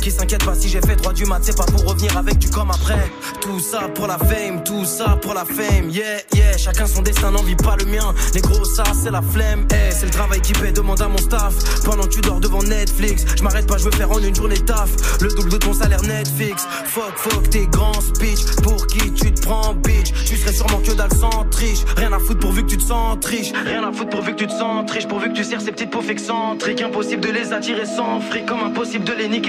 [0.00, 2.48] Qui s'inquiète pas si j'ai fait droit du mat, c'est pas pour revenir avec du
[2.48, 3.10] comme après.
[3.40, 5.90] Tout ça pour la fame, tout ça pour la fame.
[5.90, 8.14] Yeah, yeah, chacun son destin n'en vit pas le mien.
[8.34, 9.66] Négro, ça c'est la flemme.
[9.70, 11.54] Eh, c'est le travail qui paie, demande à mon staff.
[11.84, 14.58] Pendant que tu dors devant Netflix, je m'arrête pas, je veux faire en une journée
[14.58, 14.90] taf.
[15.20, 16.66] Le double de ton salaire Netflix.
[16.86, 18.40] Fuck, fuck tes grands speech.
[18.62, 20.12] Pour qui tu te prends, bitch?
[20.26, 21.84] Tu serais sûrement que dalle sans triche.
[21.96, 23.52] Rien à foutre pourvu que tu te sens triche.
[23.64, 25.06] Rien à foutre pourvu que tu te sens triche.
[25.06, 26.82] Pourvu que tu sers ces petites pauvres excentriques.
[26.82, 28.46] Impossible de les attirer sans fric.
[28.46, 29.41] Comme impossible de les niquer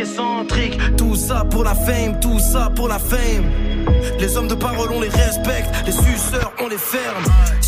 [0.98, 3.46] Tout ça pour la fame, tout ça pour la fame.
[4.20, 5.70] Les hommes de parole, on les respecte.
[5.86, 7.24] Les suceurs, on les ferme.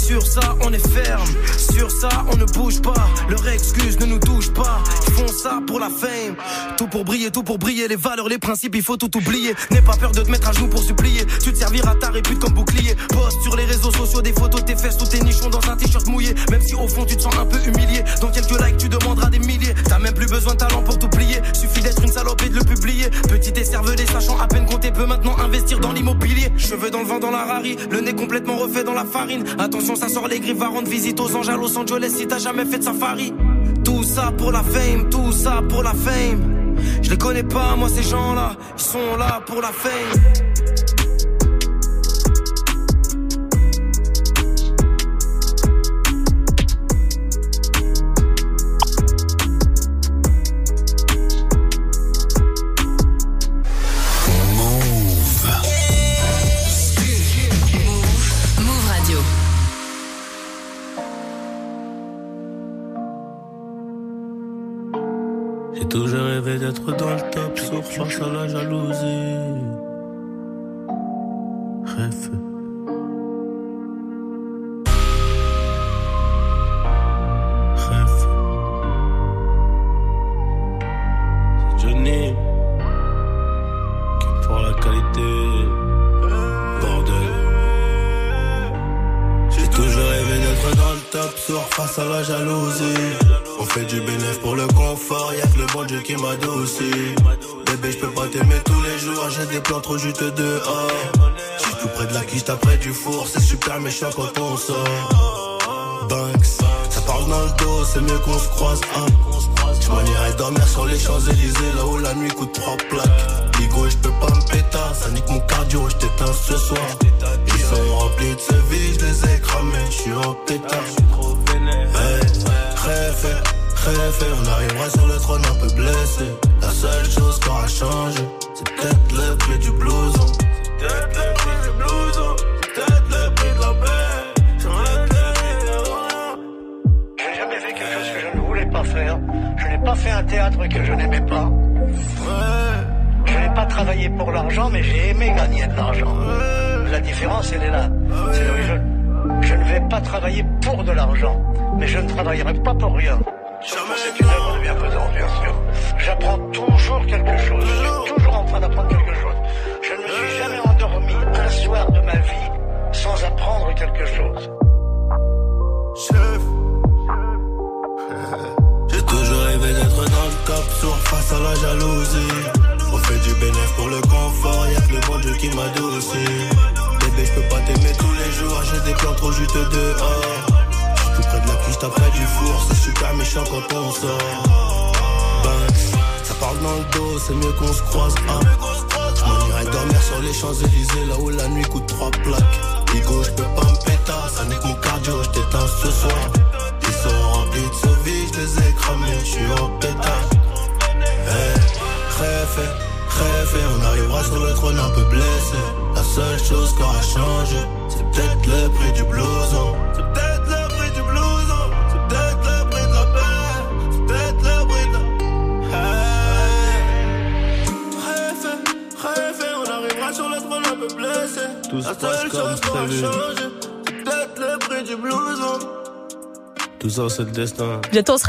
[0.06, 1.28] Sur ça, on est ferme.
[1.74, 3.10] Sur ça, on ne bouge pas.
[3.28, 4.84] Leur excuse ne nous touche pas.
[5.08, 6.36] Ils font ça pour la fame.
[6.78, 7.88] Tout pour briller, tout pour briller.
[7.88, 9.56] Les valeurs, les principes, il faut tout oublier.
[9.72, 11.26] N'aie pas peur de te mettre à genoux pour supplier.
[11.44, 12.96] Tu te serviras ta répute comme bouclier.
[13.10, 15.76] Poste sur les réseaux sociaux des photos de tes fesses ou tes nichons dans un
[15.76, 16.36] t-shirt mouillé.
[16.52, 18.04] Même si au fond tu te sens un peu humilié.
[18.22, 19.74] Dans quelques likes, tu demanderas des milliers.
[19.90, 21.42] T'as même plus besoin de talent pour t'oublier.
[21.54, 23.10] Suffit d'être une salope et de le publier.
[23.28, 26.52] Petit et cervelé, sachant à peine compter, peut maintenant investir dans l'immobilier.
[26.60, 27.76] Cheveux dans le vent, dans la rari.
[27.90, 29.44] Le nez complètement refait dans la farine.
[29.58, 32.40] Attention, ça sort les griffes, va rendre visite aux anges à Los Angeles si t'as
[32.40, 33.34] jamais fait de safari.
[33.84, 36.76] Tout ça pour la fame, tout ça pour la fame.
[37.02, 38.56] Je les connais pas, moi ces gens-là.
[38.78, 40.55] Ils sont là pour la fame.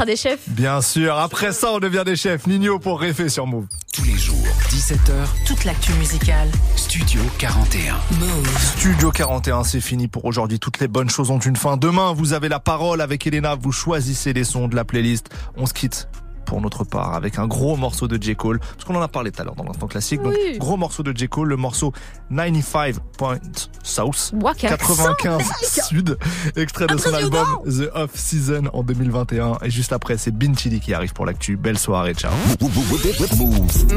[0.07, 0.49] Des chefs.
[0.49, 2.47] Bien sûr, après ça, on devient des chefs.
[2.47, 3.67] Nino pour Réfé sur Move.
[3.93, 6.49] Tous les 17h, Toute l'actu musicale.
[6.75, 7.95] Studio 41.
[8.19, 8.59] Move.
[8.59, 10.59] Studio 41, c'est fini pour aujourd'hui.
[10.59, 11.77] Toutes les bonnes choses ont une fin.
[11.77, 13.55] Demain, vous avez la parole avec Elena.
[13.55, 15.29] Vous choisissez les sons de la playlist.
[15.55, 16.07] On se quitte
[16.47, 18.35] pour notre part avec un gros morceau de J.
[18.35, 18.59] Cole.
[18.59, 20.21] Parce qu'on en a parlé tout à l'heure dans l'instant classique.
[20.23, 21.27] Donc, gros morceau de J.
[21.27, 21.93] Cole, le morceau
[22.35, 23.39] 95 Point
[23.83, 24.31] South.
[24.41, 24.69] Waka.
[24.69, 25.47] 95 Mec.
[25.87, 26.17] Sud.
[26.55, 27.45] Extrait de son album.
[27.65, 29.57] The Off Season en 2021.
[29.63, 31.57] Et juste après, c'est Bin Chili qui arrive pour l'actu.
[31.57, 32.13] Belle soirée.
[32.13, 32.31] Ciao.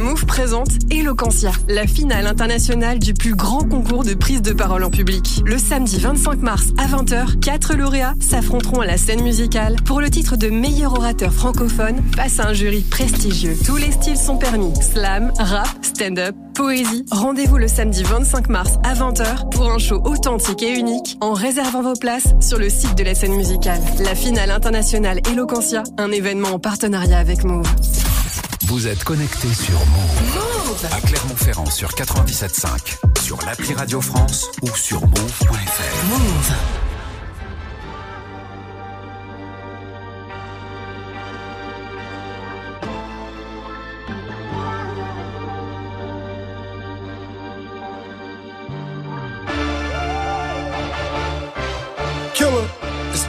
[0.02, 4.90] Move présente Eloquentia, la finale internationale du plus grand concours de prise de parole en
[4.90, 5.43] public.
[5.44, 10.10] Le samedi 25 mars à 20h, quatre lauréats s'affronteront à la scène musicale pour le
[10.10, 13.57] titre de meilleur orateur francophone face à un jury prestigieux.
[13.65, 14.73] Tous les styles sont permis.
[14.81, 17.05] Slam, rap, stand-up, poésie.
[17.11, 21.83] Rendez-vous le samedi 25 mars à 20h pour un show authentique et unique en réservant
[21.83, 23.81] vos places sur le site de la scène musicale.
[24.01, 27.67] La finale internationale Eloquentia, un événement en partenariat avec Move.
[28.67, 30.87] Vous êtes connecté sur Move.
[30.93, 36.07] À Clermont-Ferrand sur 97.5, sur l'appli Radio France ou sur move.fr.
[36.09, 36.90] Move.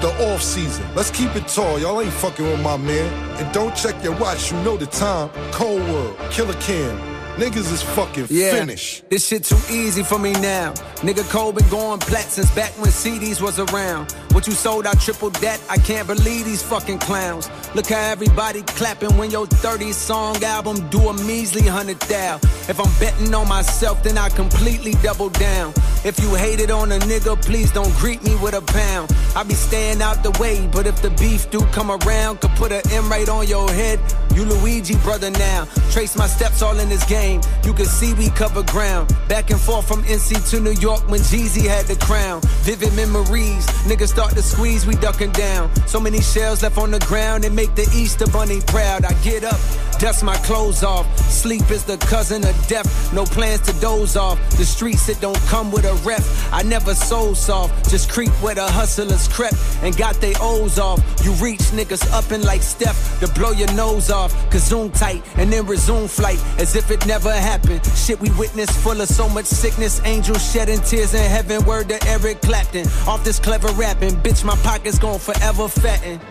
[0.02, 0.86] The off season.
[0.96, 1.80] Let's keep it tall.
[1.80, 3.08] Y'all ain't fucking with my man.
[3.40, 5.30] And don't check your watch, you know the time.
[5.52, 7.21] Cold World, Killer Cam.
[7.42, 9.10] Niggas is fucking Yeah, finished.
[9.10, 10.74] this shit too easy for me now.
[10.98, 14.12] Nigga Cole been going plat since back when CDs was around.
[14.32, 15.60] What you sold, I tripled that.
[15.68, 17.50] I can't believe these fucking clowns.
[17.74, 22.36] Look how everybody clapping when your 30 song album do a measly hundred thou.
[22.70, 25.74] If I'm betting on myself, then I completely double down.
[26.04, 29.12] If you hated on a nigga, please don't greet me with a pound.
[29.36, 32.72] I be staying out the way, but if the beef do come around, could put
[32.72, 34.00] an M right on your head.
[34.36, 35.66] You Luigi brother now.
[35.92, 37.31] Trace my steps all in this game.
[37.64, 39.16] You can see we cover ground.
[39.28, 42.42] Back and forth from NC to New York when Jeezy had the crown.
[42.64, 43.66] Vivid memories.
[43.88, 45.74] Niggas start to squeeze, we ducking down.
[45.88, 49.06] So many shells left on the ground and make the Easter bunny proud.
[49.06, 49.60] I get up,
[50.00, 51.06] dust my clothes off.
[51.18, 53.14] Sleep is the cousin of death.
[53.14, 54.38] No plans to doze off.
[54.58, 56.54] The streets it don't come with a ref.
[56.54, 57.90] I never sold soft.
[57.90, 61.00] Just creep where the hustlers crept and got they O's off.
[61.24, 64.34] You reach niggas up and like Steph to blow your nose off.
[64.52, 67.86] Kazoom tight and then resume flight as if it never happened.
[67.94, 70.00] Shit we witnessed full of so much sickness.
[70.06, 71.66] Angels shedding tears in heaven.
[71.66, 72.88] Word to Eric Clapton.
[73.06, 74.16] Off this clever rapping.
[74.24, 76.22] Bitch, my pockets gon' forever fatten.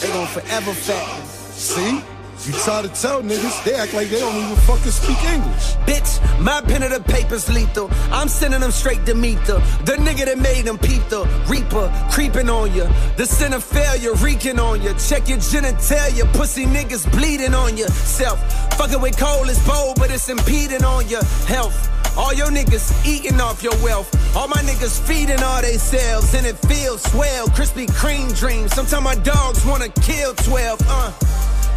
[0.00, 1.24] They gon' forever fatten.
[1.52, 2.02] See?
[2.44, 5.74] You try to tell niggas, they act like they don't even fucking speak English.
[5.86, 7.88] Bitch, my pen of the paper's lethal.
[8.10, 9.62] I'm sending them straight to Meetha.
[9.84, 12.88] The nigga that made them peep the reaper creeping on you.
[13.16, 14.92] The sin of failure reeking on you.
[14.94, 18.40] Check your genitalia, pussy niggas bleeding on yourself.
[18.74, 21.78] Fucking with coal is bold, but it's impeding on your health.
[22.18, 24.10] All your niggas eating off your wealth.
[24.36, 27.46] All my niggas feeding all they selves, and it feels swell.
[27.48, 28.74] Krispy Kreme dreams.
[28.74, 30.80] Sometimes my dogs wanna kill 12.
[30.88, 31.12] Uh.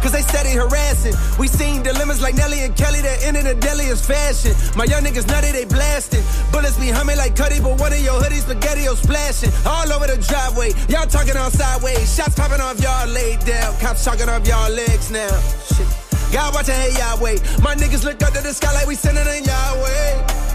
[0.02, 1.14] Cause they steady harassing.
[1.38, 4.54] We seen dilemmas like Nelly and Kelly that end in the deadliest fashion.
[4.76, 6.22] My young niggas nutty, they blasting.
[6.52, 9.50] Bullets be humming like Cuddy, but one of your hoodies spaghetti splashing.
[9.66, 10.72] All over the driveway.
[10.88, 12.14] Y'all talking on sideways.
[12.14, 13.74] Shots popping off y'all laid down.
[13.80, 15.30] Cops talking off y'all legs now.
[15.74, 15.86] Shit.
[16.32, 17.38] God watching, hey Yahweh.
[17.62, 20.46] My niggas look up to the sky like we sending in Yahweh.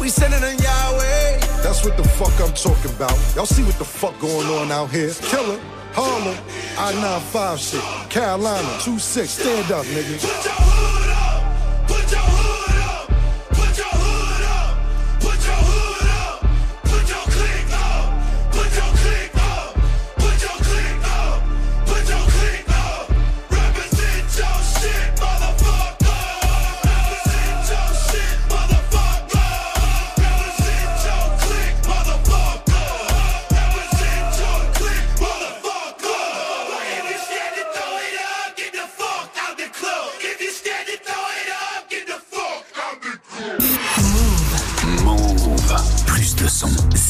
[0.00, 1.38] We sending in Yahweh.
[1.62, 3.16] That's what the fuck I'm talking about.
[3.34, 5.10] Y'all see what the fuck going on out here?
[5.10, 5.58] Killer,
[5.98, 6.36] Harlem,
[6.76, 11.05] I-95 shit, Carolina, 2-6, stand up, nigga.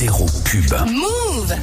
[0.07, 0.73] Zéro pub.
[0.89, 1.57] Move.